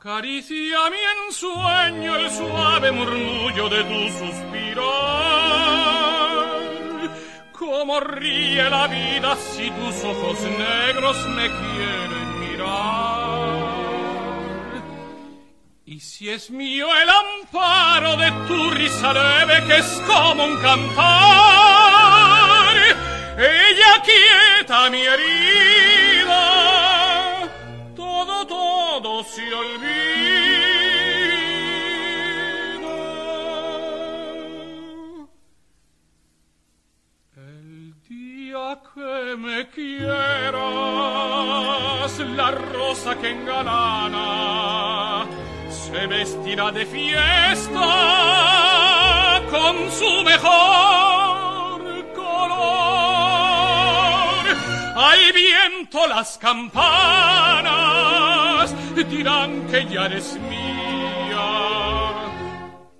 Acaricia 0.00 0.78
mi 0.90 0.98
ensueño 1.26 2.14
el 2.18 2.30
suave 2.30 2.92
murmullo 2.92 3.68
de 3.68 3.82
tu 3.82 4.08
suspirar. 4.16 4.78
Como 7.52 7.98
ríe 7.98 8.70
la 8.70 8.86
vida 8.86 9.34
si 9.34 9.68
tus 9.68 10.04
ojos 10.04 10.38
negros 10.40 11.16
me 11.30 11.48
quieren 11.48 12.38
mirar. 12.38 13.58
Y 15.84 15.98
si 15.98 16.30
es 16.30 16.48
mío 16.52 16.86
el 16.94 17.10
amparo 17.10 18.16
de 18.18 18.30
tu 18.46 18.70
risa 18.70 19.12
leve 19.12 19.64
que 19.66 19.78
es 19.78 20.02
como 20.06 20.44
un 20.44 20.56
cantar, 20.58 21.06
ella 23.36 24.00
quieta 24.04 24.90
mi 24.90 25.00
herida 25.00 25.77
todo 29.18 29.24
se 29.24 29.52
olvida. 29.52 29.88
El 37.36 37.94
día 38.08 38.80
que 38.94 39.36
me 39.36 39.68
quieras, 39.68 40.58
la 42.36 42.50
rosa 42.50 43.16
que 43.16 43.30
engalana 43.30 45.26
se 45.68 46.06
vestirá 46.06 46.70
de 46.70 46.86
fiesta 46.86 47.86
con 49.50 49.90
su 49.90 50.22
mejor 50.24 51.80
color. 52.14 52.58
Hay 54.96 55.32
viento 55.32 56.06
las 56.06 56.38
campanas 56.38 57.97
dirán 59.04 59.66
que 59.68 59.84
ya 59.86 60.06
eres 60.06 60.38
mía 60.40 60.88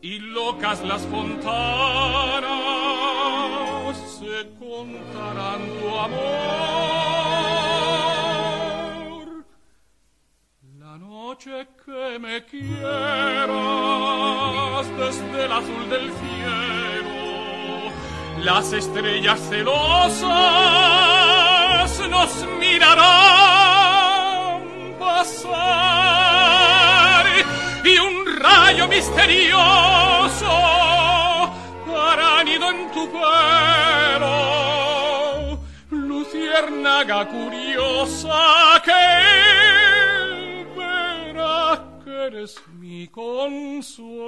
y 0.01 0.19
locas 0.19 0.83
las 0.85 1.03
fontanas 1.07 2.49
se 4.19 4.49
contarán 4.59 5.61
tu 5.81 5.89
amor. 5.99 6.19
La 10.79 10.99
noche 10.99 11.69
que 11.85 12.19
me 12.19 12.45
quieras 12.45 12.77
desde 14.97 15.45
el 15.45 15.53
azul 15.53 15.89
del 15.91 16.13
cielo, 16.13 17.93
las 18.45 18.73
estrellas 18.73 19.41
celosas 19.49 20.29
nos 22.09 22.47
mirarán 22.61 23.48
pasar 25.19 25.51
y 27.85 27.99
un 27.99 28.25
rayo 28.39 28.87
misterioso 28.87 30.47
hará 32.01 32.45
nido 32.45 32.71
en 32.71 32.89
tu 32.95 33.11
pelo, 33.11 34.39
luciérnaga 35.91 37.27
curiosa 37.27 38.81
que 38.87 39.07
verá 40.77 41.83
que 42.05 42.27
eres 42.27 42.53
mi 42.79 43.09
consuelo. 43.09 44.19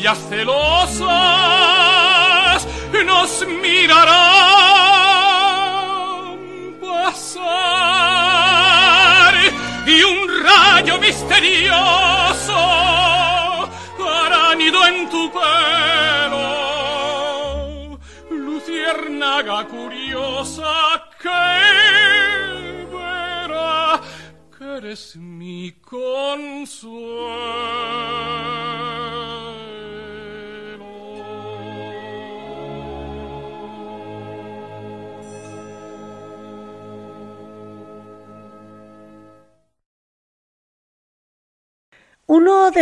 Las 0.00 0.18
estrellas 0.18 0.18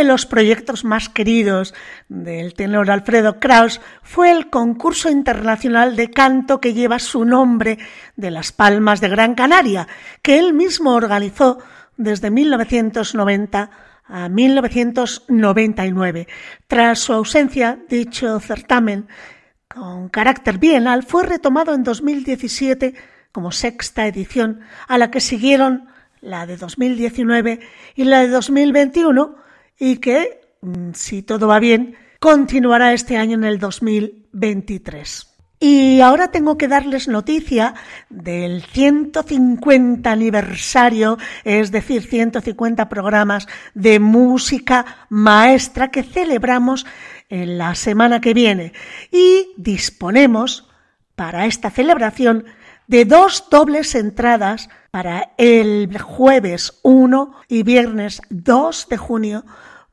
de 0.01 0.07
los 0.07 0.25
proyectos 0.25 0.83
más 0.83 1.09
queridos 1.09 1.75
del 2.09 2.55
tenor 2.55 2.89
Alfredo 2.89 3.39
Kraus 3.39 3.79
fue 4.01 4.31
el 4.31 4.49
concurso 4.49 5.11
internacional 5.11 5.95
de 5.95 6.09
canto 6.09 6.59
que 6.59 6.73
lleva 6.73 6.97
su 6.97 7.23
nombre 7.23 7.77
de 8.15 8.31
Las 8.31 8.51
Palmas 8.51 8.99
de 8.99 9.09
Gran 9.09 9.35
Canaria, 9.35 9.87
que 10.23 10.39
él 10.39 10.55
mismo 10.55 10.95
organizó 10.95 11.59
desde 11.97 12.31
1990 12.31 13.69
a 14.05 14.27
1999. 14.27 16.27
Tras 16.65 16.97
su 16.97 17.13
ausencia, 17.13 17.77
dicho 17.87 18.39
certamen, 18.39 19.07
con 19.67 20.09
carácter 20.09 20.57
bienal, 20.57 21.03
fue 21.03 21.27
retomado 21.27 21.75
en 21.75 21.83
2017 21.83 22.95
como 23.31 23.51
sexta 23.51 24.07
edición, 24.07 24.61
a 24.87 24.97
la 24.97 25.11
que 25.11 25.19
siguieron 25.19 25.89
la 26.21 26.47
de 26.47 26.57
2019 26.57 27.59
y 27.93 28.05
la 28.05 28.21
de 28.21 28.29
2021 28.29 29.39
y 29.81 29.97
que, 29.97 30.39
mm, 30.61 30.91
si 30.93 31.23
todo 31.23 31.47
va 31.47 31.59
bien, 31.59 31.95
continuará 32.19 32.93
este 32.93 33.17
año 33.17 33.33
en 33.33 33.43
el 33.43 33.57
2023. 33.57 35.27
Y 35.59 36.01
ahora 36.01 36.29
tengo 36.29 36.55
que 36.55 36.67
darles 36.67 37.07
noticia 37.07 37.73
del 38.09 38.61
150 38.61 40.11
aniversario, 40.11 41.17
es 41.43 41.71
decir, 41.71 42.03
150 42.03 42.89
programas 42.89 43.47
de 43.73 43.99
música 43.99 45.07
maestra 45.09 45.89
que 45.89 46.03
celebramos 46.03 46.85
en 47.29 47.57
la 47.57 47.73
semana 47.73 48.21
que 48.21 48.35
viene. 48.35 48.73
Y 49.11 49.49
disponemos 49.57 50.69
para 51.15 51.47
esta 51.47 51.71
celebración 51.71 52.45
de 52.85 53.05
dos 53.05 53.45
dobles 53.49 53.95
entradas 53.95 54.69
para 54.91 55.31
el 55.37 55.97
jueves 55.99 56.79
1 56.83 57.33
y 57.47 57.63
viernes 57.63 58.21
2 58.29 58.87
de 58.89 58.97
junio 58.97 59.45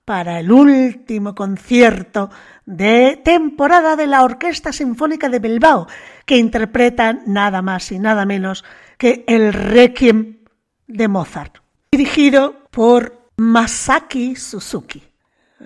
para 0.08 0.40
el 0.40 0.50
último 0.50 1.34
concierto 1.34 2.30
de 2.64 3.20
temporada 3.22 3.94
de 3.94 4.06
la 4.06 4.24
Orquesta 4.24 4.72
Sinfónica 4.72 5.28
de 5.28 5.38
Bilbao, 5.38 5.86
que 6.24 6.38
interpreta 6.38 7.18
nada 7.26 7.60
más 7.60 7.92
y 7.92 7.98
nada 7.98 8.24
menos 8.24 8.64
que 8.96 9.22
el 9.28 9.52
Requiem 9.52 10.38
de 10.86 11.08
Mozart, 11.08 11.58
dirigido 11.92 12.70
por 12.70 13.28
Masaki 13.36 14.34
Suzuki. 14.34 15.02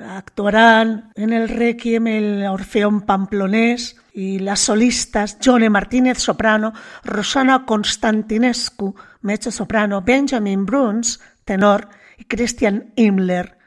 Actuarán 0.08 1.12
en 1.14 1.32
el 1.32 1.48
Requiem 1.48 2.08
el 2.08 2.44
Orfeón 2.48 3.02
Pamplonés 3.02 3.94
y 4.12 4.40
las 4.40 4.58
solistas 4.58 5.38
Johnny 5.40 5.70
Martínez 5.70 6.18
soprano, 6.18 6.72
Rosana 7.04 7.64
Constantinescu 7.64 8.92
mezzo 9.20 9.52
soprano, 9.52 10.02
Benjamin 10.02 10.66
Bruns 10.66 11.20
tenor 11.44 11.88
y 12.18 12.24
Christian 12.24 12.92
Himmler 12.96 13.61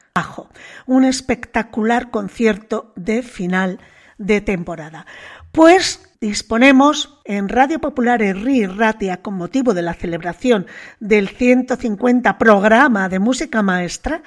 Un 0.86 1.04
espectacular 1.04 2.10
concierto 2.10 2.92
de 2.96 3.22
final 3.22 3.80
de 4.18 4.40
temporada. 4.40 5.06
Pues 5.52 6.16
disponemos 6.20 7.20
en 7.24 7.48
Radio 7.48 7.80
Popular 7.80 8.22
Herri 8.22 8.66
Ratia 8.66 9.22
con 9.22 9.34
motivo 9.34 9.74
de 9.74 9.82
la 9.82 9.94
celebración 9.94 10.66
del 11.00 11.28
150 11.28 12.38
programa 12.38 13.08
de 13.08 13.18
música 13.18 13.62
maestra 13.62 14.22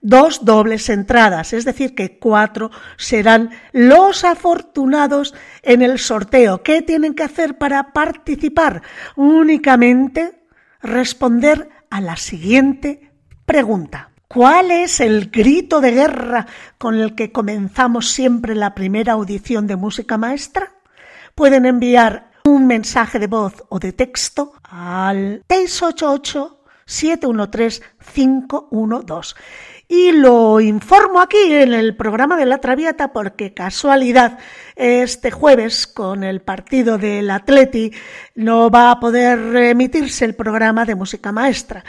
dos 0.00 0.44
dobles 0.44 0.90
entradas, 0.90 1.54
es 1.54 1.64
decir, 1.64 1.94
que 1.94 2.18
cuatro 2.18 2.70
serán 2.98 3.50
los 3.72 4.22
afortunados 4.24 5.34
en 5.62 5.80
el 5.80 5.98
sorteo. 5.98 6.62
¿Qué 6.62 6.82
tienen 6.82 7.14
que 7.14 7.22
hacer 7.22 7.56
para 7.56 7.92
participar? 7.92 8.82
Únicamente 9.16 10.42
responder 10.82 11.70
a 11.88 12.02
la 12.02 12.16
siguiente 12.16 13.12
pregunta. 13.46 14.10
¿Cuál 14.28 14.70
es 14.70 15.00
el 15.00 15.30
grito 15.30 15.80
de 15.80 15.92
guerra 15.92 16.46
con 16.78 16.94
el 16.94 17.14
que 17.14 17.30
comenzamos 17.30 18.10
siempre 18.10 18.54
la 18.54 18.74
primera 18.74 19.12
audición 19.12 19.66
de 19.66 19.76
música 19.76 20.18
maestra? 20.18 20.72
Pueden 21.34 21.66
enviar 21.66 22.30
un 22.44 22.66
mensaje 22.66 23.18
de 23.18 23.26
voz 23.26 23.54
o 23.68 23.78
de 23.78 23.92
texto 23.92 24.54
al 24.62 25.42
688 25.48 26.60
713 26.86 27.82
512 28.14 29.34
y 29.88 30.12
lo 30.12 30.60
informo 30.60 31.20
aquí 31.20 31.36
en 31.52 31.72
el 31.72 31.96
programa 31.96 32.36
de 32.36 32.46
la 32.46 32.58
Traviata 32.58 33.12
porque 33.12 33.52
casualidad 33.52 34.38
este 34.76 35.30
jueves 35.30 35.86
con 35.86 36.24
el 36.24 36.40
partido 36.40 36.96
del 36.98 37.30
Atleti 37.30 37.92
no 38.34 38.70
va 38.70 38.90
a 38.90 39.00
poder 39.00 39.56
emitirse 39.56 40.24
el 40.24 40.34
programa 40.34 40.84
de 40.84 40.94
música 40.94 41.32
maestra. 41.32 41.84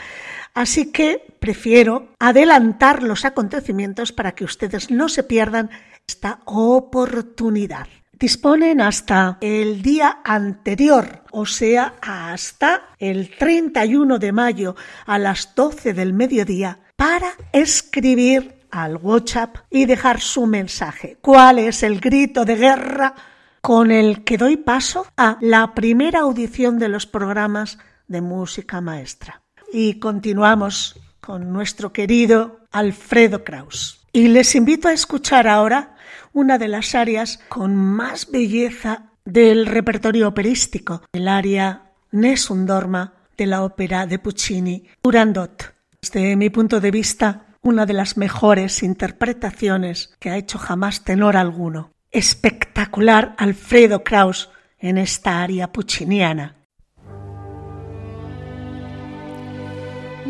Así 0.56 0.90
que 0.90 1.22
prefiero 1.38 2.08
adelantar 2.18 3.02
los 3.02 3.26
acontecimientos 3.26 4.10
para 4.10 4.32
que 4.32 4.44
ustedes 4.44 4.90
no 4.90 5.10
se 5.10 5.22
pierdan 5.22 5.68
esta 6.08 6.40
oportunidad. 6.46 7.86
Disponen 8.18 8.80
hasta 8.80 9.36
el 9.42 9.82
día 9.82 10.20
anterior, 10.24 11.24
o 11.30 11.44
sea, 11.44 11.96
hasta 12.00 12.84
el 12.98 13.36
31 13.36 14.18
de 14.18 14.32
mayo 14.32 14.76
a 15.04 15.18
las 15.18 15.54
12 15.54 15.92
del 15.92 16.14
mediodía 16.14 16.78
para 16.96 17.32
escribir 17.52 18.54
al 18.70 18.96
WhatsApp 18.96 19.58
y 19.68 19.84
dejar 19.84 20.22
su 20.22 20.46
mensaje. 20.46 21.18
¿Cuál 21.20 21.58
es 21.58 21.82
el 21.82 22.00
grito 22.00 22.46
de 22.46 22.56
guerra 22.56 23.14
con 23.60 23.90
el 23.90 24.24
que 24.24 24.38
doy 24.38 24.56
paso 24.56 25.06
a 25.18 25.36
la 25.42 25.74
primera 25.74 26.20
audición 26.20 26.78
de 26.78 26.88
los 26.88 27.04
programas 27.04 27.76
de 28.08 28.22
música 28.22 28.80
maestra? 28.80 29.42
Y 29.78 29.98
continuamos 29.98 30.98
con 31.20 31.52
nuestro 31.52 31.92
querido 31.92 32.60
Alfredo 32.72 33.44
Kraus. 33.44 34.06
Y 34.10 34.28
les 34.28 34.54
invito 34.54 34.88
a 34.88 34.94
escuchar 34.94 35.46
ahora 35.46 35.96
una 36.32 36.56
de 36.56 36.66
las 36.66 36.94
áreas 36.94 37.40
con 37.50 37.76
más 37.76 38.30
belleza 38.30 39.12
del 39.26 39.66
repertorio 39.66 40.28
operístico, 40.28 41.02
el 41.12 41.28
área 41.28 41.92
Nessun 42.10 42.64
Dorma 42.64 43.12
de 43.36 43.44
la 43.44 43.64
ópera 43.64 44.06
de 44.06 44.18
Puccini, 44.18 44.86
Turandot. 45.02 45.74
Desde 46.00 46.36
mi 46.36 46.48
punto 46.48 46.80
de 46.80 46.90
vista, 46.90 47.48
una 47.60 47.84
de 47.84 47.92
las 47.92 48.16
mejores 48.16 48.82
interpretaciones 48.82 50.16
que 50.18 50.30
ha 50.30 50.38
hecho 50.38 50.56
jamás 50.56 51.04
tenor 51.04 51.36
alguno. 51.36 51.90
Espectacular 52.10 53.34
Alfredo 53.36 54.02
Kraus 54.02 54.48
en 54.78 54.96
esta 54.96 55.42
aria 55.42 55.70
pucciniana. 55.70 56.55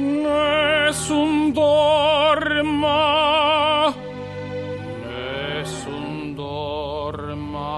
Nessun 0.07 1.53
dorma, 1.53 3.03
nessun 5.03 6.35
dorma. 6.35 7.75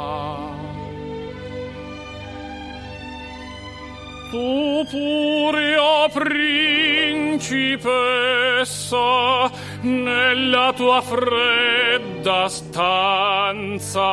Tu 4.30 4.84
purio 4.90 6.08
principessa, 6.12 7.50
nella 9.80 10.72
tua 10.76 11.00
fredda 11.00 12.46
stanza, 12.48 14.10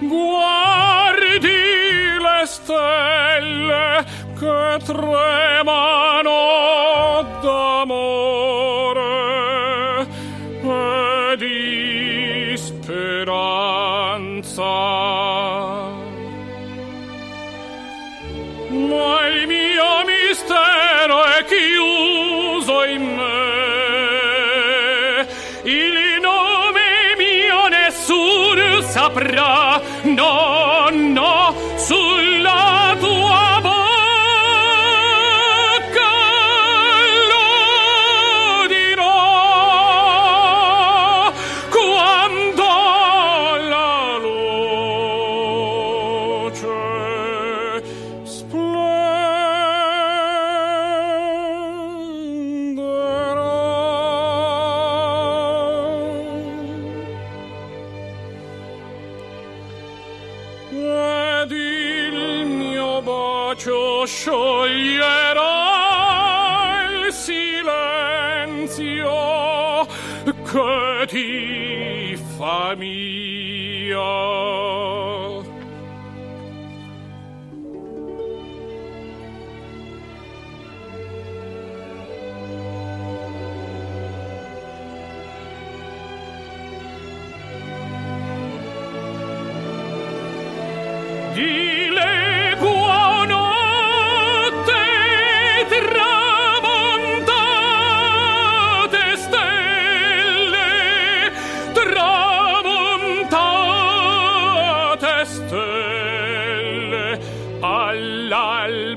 guardi 0.00 1.48
le 2.18 2.42
stelle 2.44 4.04
che 4.36 4.78
tremano 4.84 6.79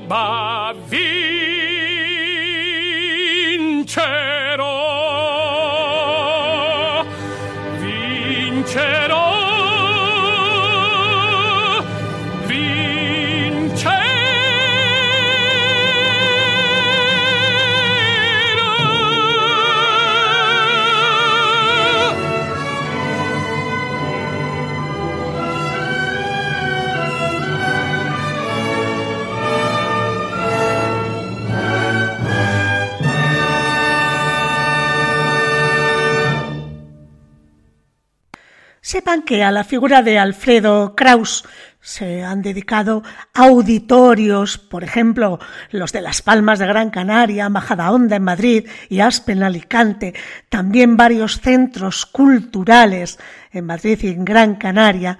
del. 0.00 0.63
Que 39.22 39.42
a 39.42 39.50
la 39.50 39.64
figura 39.64 40.02
de 40.02 40.18
Alfredo 40.18 40.94
Kraus 40.96 41.44
se 41.80 42.24
han 42.24 42.42
dedicado 42.42 43.02
auditorios, 43.34 44.58
por 44.58 44.84
ejemplo, 44.84 45.38
los 45.70 45.92
de 45.92 46.00
Las 46.00 46.22
Palmas 46.22 46.58
de 46.58 46.66
Gran 46.66 46.90
Canaria, 46.90 47.48
Majadahonda 47.48 48.16
en 48.16 48.24
Madrid 48.24 48.68
y 48.88 49.00
Aspen 49.00 49.42
Alicante, 49.42 50.14
también 50.48 50.96
varios 50.96 51.40
centros 51.40 52.06
culturales 52.06 53.18
en 53.52 53.66
Madrid 53.66 53.98
y 54.02 54.08
en 54.08 54.24
Gran 54.24 54.56
Canaria, 54.56 55.18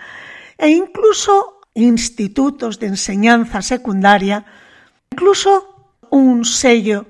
e 0.57 0.71
incluso 0.71 1.61
institutos 1.75 2.79
de 2.79 2.87
enseñanza 2.87 3.61
secundaria, 3.61 4.47
incluso 5.11 5.93
un 6.11 6.45
sello 6.45 7.07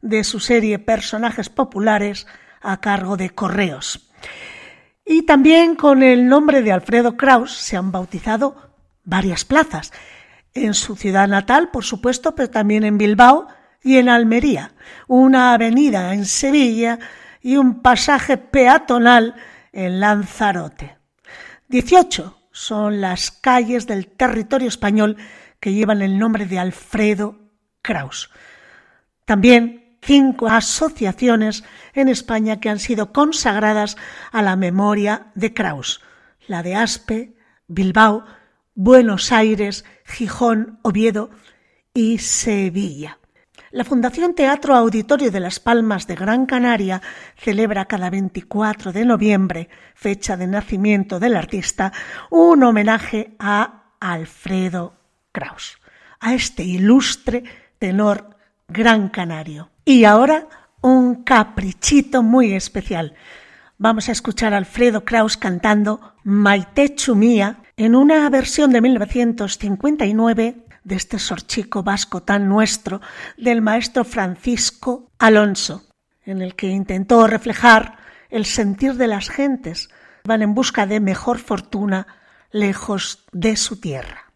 de 0.00 0.24
su 0.24 0.40
serie 0.40 0.78
Personajes 0.78 1.50
Populares 1.50 2.26
a 2.62 2.80
cargo 2.80 3.16
de 3.16 3.30
Correos. 3.30 4.10
Y 5.08 5.22
también 5.22 5.76
con 5.76 6.02
el 6.02 6.26
nombre 6.26 6.62
de 6.62 6.72
Alfredo 6.72 7.16
Kraus 7.16 7.52
se 7.52 7.76
han 7.76 7.92
bautizado 7.92 8.56
varias 9.04 9.44
plazas. 9.44 9.92
En 10.52 10.74
su 10.74 10.96
ciudad 10.96 11.28
natal, 11.28 11.70
por 11.70 11.84
supuesto, 11.84 12.34
pero 12.34 12.50
también 12.50 12.82
en 12.82 12.98
Bilbao 12.98 13.46
y 13.84 13.98
en 13.98 14.08
Almería. 14.08 14.72
Una 15.06 15.54
avenida 15.54 16.12
en 16.12 16.24
Sevilla 16.24 16.98
y 17.40 17.56
un 17.56 17.82
pasaje 17.82 18.36
peatonal 18.36 19.36
en 19.72 20.00
Lanzarote. 20.00 20.96
Dieciocho 21.68 22.40
son 22.50 23.00
las 23.00 23.30
calles 23.30 23.86
del 23.86 24.08
territorio 24.08 24.66
español 24.66 25.16
que 25.60 25.72
llevan 25.72 26.02
el 26.02 26.18
nombre 26.18 26.46
de 26.46 26.58
Alfredo 26.58 27.38
Kraus. 27.80 28.30
También 29.24 29.85
cinco 30.06 30.46
asociaciones 30.46 31.64
en 31.92 32.08
España 32.08 32.60
que 32.60 32.70
han 32.70 32.78
sido 32.78 33.12
consagradas 33.12 33.96
a 34.30 34.40
la 34.40 34.54
memoria 34.54 35.26
de 35.34 35.52
Kraus, 35.52 36.00
la 36.46 36.62
de 36.62 36.76
Aspe, 36.76 37.34
Bilbao, 37.66 38.24
Buenos 38.74 39.32
Aires, 39.32 39.84
Gijón, 40.04 40.78
Oviedo 40.82 41.30
y 41.92 42.18
Sevilla. 42.18 43.18
La 43.72 43.84
Fundación 43.84 44.34
Teatro 44.34 44.76
Auditorio 44.76 45.32
de 45.32 45.40
Las 45.40 45.58
Palmas 45.58 46.06
de 46.06 46.14
Gran 46.14 46.46
Canaria 46.46 47.02
celebra 47.36 47.86
cada 47.86 48.08
24 48.08 48.92
de 48.92 49.04
noviembre, 49.04 49.68
fecha 49.94 50.36
de 50.36 50.46
nacimiento 50.46 51.18
del 51.18 51.36
artista, 51.36 51.92
un 52.30 52.62
homenaje 52.62 53.34
a 53.40 53.90
Alfredo 53.98 54.94
Kraus, 55.32 55.78
a 56.20 56.32
este 56.32 56.62
ilustre 56.62 57.42
tenor 57.78 58.36
gran 58.68 59.08
canario. 59.08 59.70
Y 59.88 60.04
ahora 60.04 60.48
un 60.80 61.22
caprichito 61.22 62.24
muy 62.24 62.52
especial. 62.54 63.14
Vamos 63.78 64.08
a 64.08 64.12
escuchar 64.12 64.52
a 64.52 64.56
Alfredo 64.56 65.04
Kraus 65.04 65.36
cantando 65.36 66.14
Maite 66.24 66.96
Chumía 66.96 67.62
en 67.76 67.94
una 67.94 68.28
versión 68.28 68.72
de 68.72 68.80
1959 68.80 70.56
de 70.82 70.94
este 70.96 71.20
sorchico 71.20 71.84
vasco 71.84 72.24
tan 72.24 72.48
nuestro 72.48 73.00
del 73.36 73.62
maestro 73.62 74.02
Francisco 74.02 75.12
Alonso, 75.20 75.84
en 76.24 76.42
el 76.42 76.56
que 76.56 76.66
intentó 76.66 77.24
reflejar 77.28 77.96
el 78.28 78.44
sentir 78.44 78.94
de 78.94 79.06
las 79.06 79.28
gentes 79.28 79.88
van 80.24 80.42
en 80.42 80.52
busca 80.52 80.86
de 80.86 80.98
mejor 80.98 81.38
fortuna 81.38 82.08
lejos 82.50 83.24
de 83.30 83.54
su 83.56 83.80
tierra. 83.80 84.32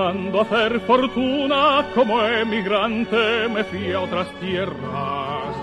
Buscando 0.00 0.40
hacer 0.40 0.80
fortuna 0.80 1.86
como 1.94 2.24
emigrante 2.24 3.46
me 3.48 3.62
fui 3.64 3.92
a 3.92 4.00
otras 4.00 4.28
tierras 4.40 5.54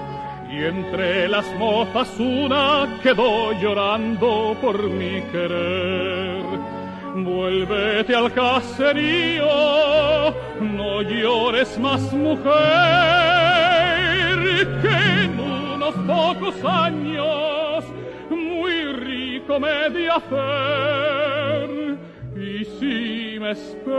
y 0.52 0.64
entre 0.64 1.28
las 1.28 1.46
mozas 1.58 2.08
una 2.20 3.00
quedó 3.02 3.52
llorando 3.54 4.56
por 4.62 4.84
mi 4.84 5.22
querer. 5.32 6.44
Vuélvete 7.16 8.16
al 8.16 8.32
caserío, 8.32 9.48
no 10.62 11.02
llores 11.02 11.80
más 11.80 12.14
mujer, 12.14 12.54
que 14.82 15.24
en 15.24 15.40
unos 15.40 15.96
pocos 15.96 16.64
años 16.64 17.84
muy 18.30 18.94
rico 18.94 19.60
me 19.60 19.90
di 19.90 20.06
hacer. 20.08 22.07
Y 22.40 22.64
si 22.66 23.40
me 23.40 23.52
esperas 23.52 23.98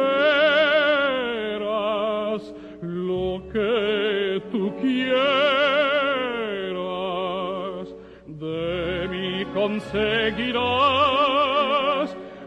lo 2.83 3.43
que 3.53 4.41
tú 4.53 4.73
quieras, 4.81 5.19
de 8.27 9.09
mí 9.11 9.45
conseguirás, 9.53 10.57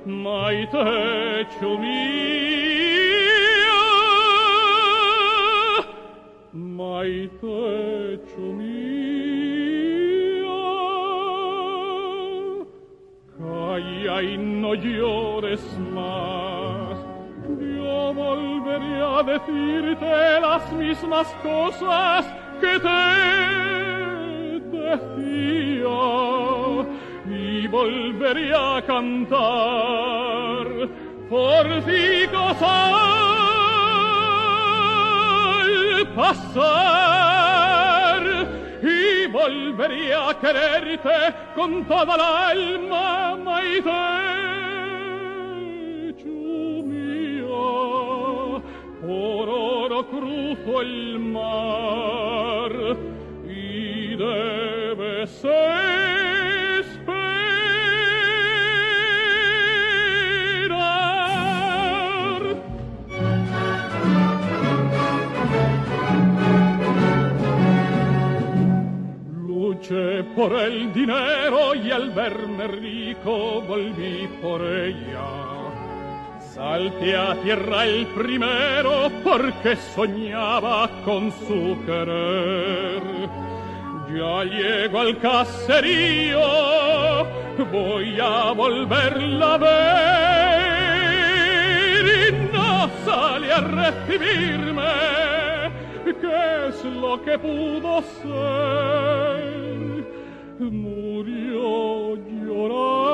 maite 0.06 1.48
mía, 1.80 2.22
maite 6.54 6.92
Calla 7.02 7.08
y 7.08 7.91
no 14.72 14.76
llores 14.76 15.62
más. 15.94 16.98
Yo 17.60 18.14
volveré 18.14 19.02
a 19.02 19.22
decirte 19.24 20.40
las 20.40 20.72
mismas 20.74 21.28
cosas 21.44 22.26
que 22.62 22.80
te 22.80 22.90
decía 24.80 26.00
y 27.30 27.68
volveré 27.68 28.56
a 28.56 28.82
cantar 28.86 30.68
por 31.30 31.66
ti 31.86 32.26
cosas 32.32 33.12
pasar 36.16 38.24
y 38.82 39.28
volveré 39.28 40.14
a 40.14 40.34
quererte 40.40 41.34
con 41.56 41.86
toda 41.86 42.18
la 42.18 42.50
alma, 42.50 43.38
Maite. 43.38 44.51
rufo 50.22 50.82
il 50.82 51.18
mar 51.20 52.74
i 53.48 54.16
deve 54.16 55.26
luce 69.48 70.24
por 70.36 70.54
el 70.54 70.94
dinero 70.94 71.74
y 71.74 71.92
al 71.92 72.12
verme 72.12 72.68
rico 72.68 73.62
volví 73.62 74.30
por 74.42 74.62
ella. 74.62 75.51
Salte 76.54 77.16
a 77.16 77.34
tierra 77.42 77.86
el 77.86 78.08
primero 78.08 79.10
porque 79.24 79.78
soñaba 79.96 80.90
con 81.06 81.32
su 81.32 81.78
querer. 81.86 83.02
Ya 84.14 84.44
llego 84.44 85.00
al 85.00 85.18
caserío, 85.20 86.42
voy 87.72 88.20
a 88.20 88.52
volverla 88.52 89.54
a 89.54 89.58
ver 89.58 90.82
y 92.20 92.34
no 92.54 92.90
sale 93.06 93.54
a 93.54 93.62
recibirme. 93.62 94.92
¿Qué 96.04 96.68
es 96.68 96.84
lo 96.84 97.24
que 97.24 97.40
pudo 97.40 98.02
ser? 98.22 99.42
Murió 100.60 102.18
llorando 102.18 103.11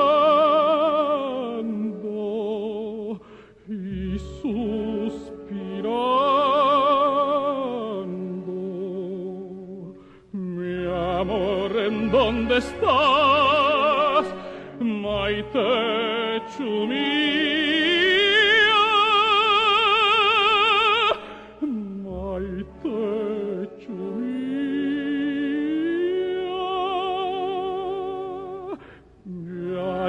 dónde 12.28 12.58
estás? 12.58 14.24
Maite 14.80 15.58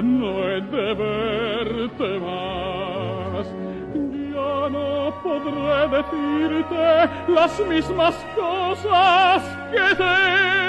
no 0.02 0.32
he 0.50 0.62
de 0.62 0.94
verte 1.04 2.10
más. 2.20 3.48
Ya 4.34 4.70
no 4.76 4.90
podré 5.24 5.80
decirte 5.98 6.86
las 7.38 7.54
mismas 7.68 8.16
cosas 8.36 9.42
que 9.72 9.96
te 9.96 10.69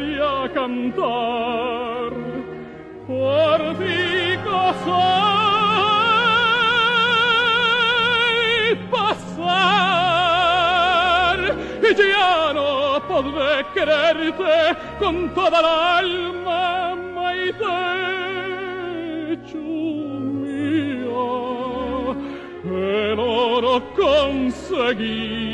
volvería 0.00 0.44
a 0.44 0.48
cantar 0.52 2.12
por 3.06 3.58
ti 3.78 4.36
cosas 4.44 4.90
pasar. 8.90 9.78
Ya 11.98 12.52
no 12.54 12.70
podré 13.08 13.54
quererte 13.74 14.56
con 14.98 15.14
toda 15.34 15.58
el 15.60 15.66
alma, 15.66 16.96
Maite 17.14 17.66
chumia. 19.50 21.26
Pero 22.62 23.60
lo 23.60 23.76
conseguí, 23.94 25.49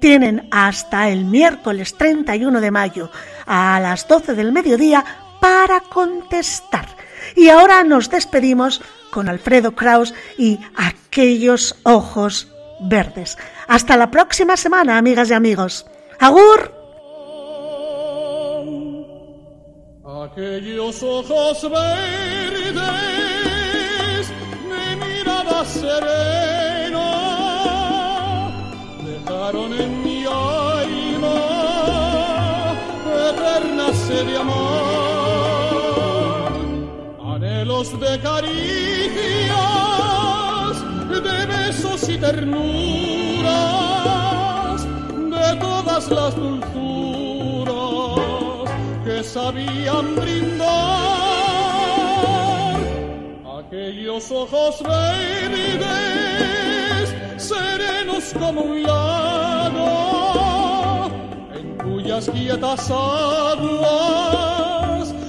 Tienen 0.00 0.48
hasta 0.50 1.08
el 1.08 1.24
miércoles 1.24 1.96
31 1.96 2.60
de 2.60 2.70
mayo 2.70 3.10
a 3.46 3.80
las 3.80 4.06
12 4.06 4.34
del 4.34 4.52
mediodía 4.52 5.04
para 5.40 5.80
contestar. 5.80 6.86
Y 7.34 7.48
ahora 7.48 7.82
nos 7.84 8.10
despedimos 8.10 8.80
con 9.10 9.28
Alfredo 9.28 9.72
Kraus 9.74 10.14
y 10.36 10.60
aquellos 10.76 11.76
ojos 11.82 12.48
verdes. 12.80 13.38
Hasta 13.66 13.96
la 13.96 14.10
próxima 14.10 14.56
semana, 14.56 14.98
amigas 14.98 15.30
y 15.30 15.34
amigos. 15.34 15.86
¡Agur! 16.20 16.74
Aquellos 20.04 21.02
ojos 21.02 21.62
verdes 21.70 22.74
de 22.74 23.27
serena 25.64 27.08
dejaron 29.04 29.72
en 29.72 30.02
mi 30.04 30.24
alma 30.24 31.34
eterna 33.30 33.92
sed 33.92 34.26
de 34.26 34.36
amar, 34.36 35.72
anhelos 37.34 37.98
de 37.98 38.20
caricias, 38.20 39.54
de 41.24 41.46
besos 41.46 42.08
y 42.08 42.18
ternuras, 42.18 43.46
de 45.14 45.56
todas 45.60 46.08
las 46.08 46.36
dulzuras 46.36 46.68
que 49.04 49.24
sabían 49.24 50.14
brindar 50.14 51.17
aquellos 53.68 54.30
ojos 54.30 54.82
verdes, 54.82 55.88
serenos 57.36 58.32
como 58.38 58.62
un 58.62 58.82
lago, 58.82 59.90
en 61.54 61.76
cuyas 61.76 62.30
quietas 62.30 62.90
aguas 62.90 63.54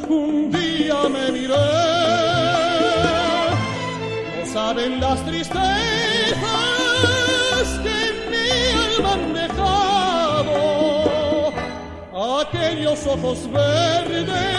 un 0.07 0.49
día 0.51 1.09
me 1.09 1.31
miré. 1.33 1.53
No 4.37 4.45
saben 4.53 5.01
las 5.01 5.25
tristezas 5.25 6.37
que 7.83 8.13
mi 8.31 8.49
alma 8.85 9.13
han 9.13 9.33
dejado 9.33 10.53
aquellos 12.41 13.05
ojos 13.05 13.51
verdes 13.51 14.58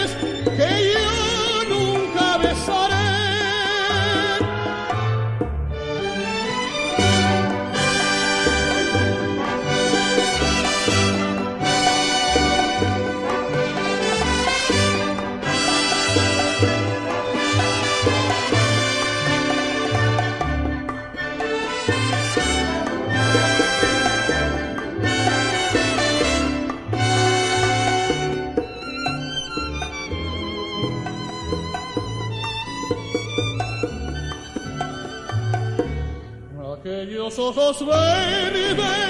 aquellos 37.21 37.37
ojos 37.37 37.85
verdes, 37.85 39.05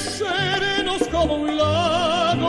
serenos 0.00 1.06
como 1.08 1.34
un 1.34 1.56
lago, 1.58 2.48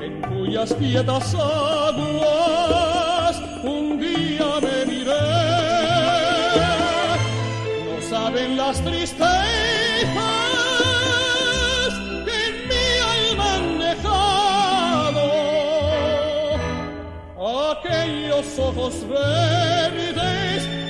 en 0.00 0.22
cuyas 0.22 0.72
quietas 0.74 1.34
aguas 1.34 2.62
un 3.62 4.00
día 4.00 4.46
me 4.62 4.86
miré. 4.86 5.12
No 7.84 8.00
saben 8.08 8.56
las 8.56 8.80
tristezas 8.82 9.28
que 12.24 12.48
en 12.48 12.68
mi 12.68 12.86
alma 13.18 13.54
han 13.54 13.78
dejado 13.78 15.24
aquellos 17.72 18.58
ojos 18.58 18.94
verdes 19.08 20.81